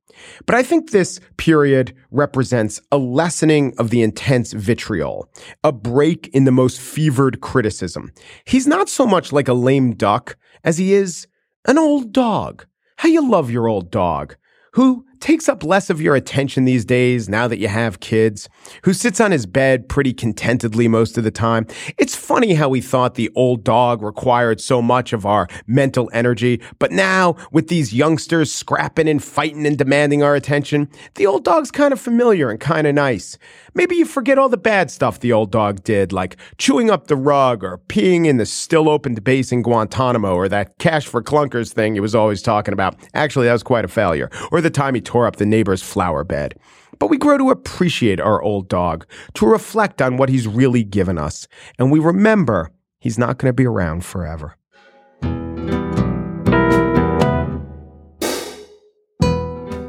But 0.45 0.55
I 0.55 0.63
think 0.63 0.91
this 0.91 1.19
period 1.37 1.95
represents 2.11 2.81
a 2.91 2.97
lessening 2.97 3.73
of 3.77 3.89
the 3.89 4.01
intense 4.01 4.53
vitriol, 4.53 5.29
a 5.63 5.71
break 5.71 6.27
in 6.29 6.43
the 6.43 6.51
most 6.51 6.79
fevered 6.79 7.41
criticism. 7.41 8.11
He's 8.45 8.67
not 8.67 8.89
so 8.89 9.05
much 9.05 9.31
like 9.31 9.47
a 9.47 9.53
lame 9.53 9.93
duck 9.95 10.37
as 10.63 10.77
he 10.77 10.93
is 10.93 11.27
an 11.67 11.77
old 11.77 12.11
dog. 12.11 12.65
How 12.97 13.07
you 13.07 13.29
love 13.29 13.49
your 13.49 13.67
old 13.67 13.91
dog 13.91 14.35
who 14.73 15.05
takes 15.19 15.47
up 15.47 15.63
less 15.63 15.89
of 15.89 16.01
your 16.01 16.15
attention 16.15 16.65
these 16.65 16.85
days 16.85 17.29
now 17.29 17.47
that 17.47 17.59
you 17.59 17.67
have 17.67 17.99
kids, 17.99 18.49
who 18.83 18.93
sits 18.93 19.19
on 19.19 19.31
his 19.31 19.45
bed 19.45 19.87
pretty 19.87 20.13
contentedly 20.13 20.87
most 20.87 21.17
of 21.17 21.23
the 21.23 21.31
time. 21.31 21.67
It's 21.97 22.15
funny 22.15 22.53
how 22.53 22.69
we 22.69 22.81
thought 22.81 23.15
the 23.15 23.31
old 23.35 23.63
dog 23.63 24.01
required 24.01 24.59
so 24.59 24.81
much 24.81 25.13
of 25.13 25.25
our 25.25 25.47
mental 25.67 26.09
energy, 26.13 26.61
but 26.79 26.91
now 26.91 27.35
with 27.51 27.67
these 27.67 27.93
youngsters 27.93 28.53
scrapping 28.53 29.07
and 29.07 29.23
fighting 29.23 29.65
and 29.65 29.77
demanding 29.77 30.23
our 30.23 30.35
attention, 30.35 30.89
the 31.15 31.27
old 31.27 31.43
dog's 31.43 31.71
kind 31.71 31.93
of 31.93 31.99
familiar 31.99 32.49
and 32.49 32.59
kind 32.59 32.87
of 32.87 32.95
nice. 32.95 33.37
Maybe 33.75 33.95
you 33.95 34.05
forget 34.05 34.39
all 34.39 34.49
the 34.49 34.57
bad 34.57 34.89
stuff 34.89 35.19
the 35.19 35.31
old 35.31 35.51
dog 35.51 35.83
did, 35.83 36.11
like 36.11 36.37
chewing 36.57 36.89
up 36.89 37.07
the 37.07 37.15
rug 37.15 37.63
or 37.63 37.77
peeing 37.87 38.25
in 38.25 38.37
the 38.37 38.45
still 38.45 38.89
open 38.89 39.13
base 39.19 39.51
in 39.51 39.61
Guantanamo 39.61 40.33
or 40.33 40.49
that 40.49 40.77
cash 40.79 41.05
for 41.05 41.21
clunkers 41.21 41.71
thing 41.71 41.93
he 41.93 41.99
was 41.99 42.15
always 42.15 42.41
talking 42.41 42.73
about. 42.73 42.95
Actually, 43.13 43.45
that 43.47 43.53
was 43.53 43.63
quite 43.63 43.85
a 43.85 43.89
failure. 43.89 44.29
Or 44.51 44.61
the 44.61 44.69
time 44.69 44.95
he 44.95 45.01
tore 45.09 45.25
up 45.25 45.37
the 45.37 45.45
neighbor's 45.45 45.81
flower 45.81 46.23
bed. 46.23 46.53
But 46.99 47.07
we 47.07 47.17
grow 47.17 47.35
to 47.39 47.49
appreciate 47.49 48.19
our 48.19 48.39
old 48.43 48.69
dog, 48.69 49.07
to 49.33 49.47
reflect 49.47 50.03
on 50.03 50.17
what 50.17 50.29
he's 50.29 50.47
really 50.47 50.83
given 50.83 51.17
us, 51.17 51.47
and 51.79 51.91
we 51.91 51.97
remember 51.97 52.69
he's 52.99 53.17
not 53.17 53.39
going 53.39 53.49
to 53.49 53.53
be 53.53 53.65
around 53.65 54.05
forever. 54.05 54.55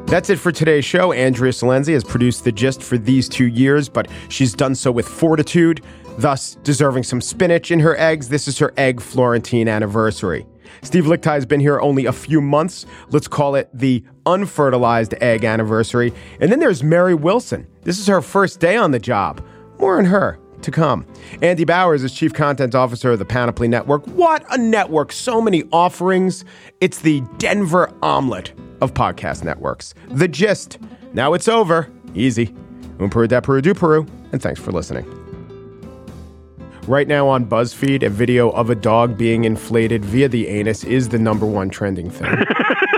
That's 0.06 0.30
it 0.30 0.38
for 0.38 0.50
today's 0.50 0.87
show. 0.87 1.12
Andrea 1.12 1.52
Silenzi 1.52 1.92
has 1.92 2.02
produced 2.02 2.44
The 2.44 2.50
Gist 2.50 2.83
for 2.83 2.96
these 2.96 3.28
two 3.28 3.46
years, 3.46 3.90
but 3.90 4.09
she's 4.30 4.54
done 4.54 4.74
so 4.74 4.90
with 4.90 5.06
fortitude, 5.06 5.83
thus 6.16 6.54
deserving 6.62 7.02
some 7.02 7.20
spinach 7.20 7.70
in 7.70 7.78
her 7.80 7.94
eggs. 7.98 8.30
This 8.30 8.48
is 8.48 8.59
her 8.59 8.72
egg 8.78 9.02
Florentine 9.02 9.68
anniversary. 9.68 10.46
Steve 10.83 11.04
Lickteig 11.04 11.35
has 11.35 11.46
been 11.46 11.61
here 11.61 11.80
only 11.80 12.06
a 12.06 12.12
few 12.12 12.40
months. 12.40 12.87
Let's 13.11 13.28
call 13.28 13.54
it 13.54 13.68
the 13.72 14.04
unfertilized 14.26 15.14
egg 15.20 15.44
anniversary. 15.44 16.12
And 16.40 16.50
then 16.50 16.61
there's 16.61 16.83
Mary 16.83 17.14
Wilson. 17.14 17.66
This 17.83 17.98
is 17.98 18.06
her 18.06 18.20
first 18.22 18.61
day 18.61 18.76
on 18.76 18.90
the 18.90 18.98
job. 18.98 19.44
More 19.78 19.98
on 19.98 20.04
her 20.06 20.38
to 20.62 20.70
come. 20.70 21.06
Andy 21.42 21.64
Bowers 21.64 22.04
is 22.04 22.12
Chief 22.12 22.33
Content 22.33 22.74
Officer 22.74 23.12
of 23.12 23.18
the 23.18 23.24
Panoply 23.24 23.68
Network. 23.68 24.06
What 24.09 24.44
a 24.50 24.59
network! 24.59 25.12
So 25.12 25.40
many 25.40 25.64
offerings. 25.72 26.44
It's 26.80 26.98
the 26.98 27.22
Denver 27.38 27.92
omelet 28.02 28.52
of 28.80 28.94
podcast 28.94 29.44
networks. 29.44 29.94
The 30.09 30.28
gist. 30.28 30.78
Now 31.12 31.35
it's 31.35 31.48
over. 31.48 31.90
Easy. 32.14 32.54
De 32.98 33.09
Peru 33.40 33.62
du 33.62 33.74
Peru, 33.74 34.06
and 34.33 34.42
thanks 34.42 34.61
for 34.61 34.72
listening. 34.72 35.19
Right 36.90 37.07
now 37.07 37.29
on 37.29 37.46
BuzzFeed, 37.46 38.03
a 38.03 38.11
video 38.11 38.50
of 38.50 38.68
a 38.68 38.74
dog 38.74 39.16
being 39.16 39.44
inflated 39.44 40.05
via 40.05 40.29
the 40.29 40.48
anus 40.48 40.83
is 40.83 41.11
the 41.11 41.20
number 41.20 41.46
one 41.46 41.70
trending 41.70 42.11
thing. 42.11 42.37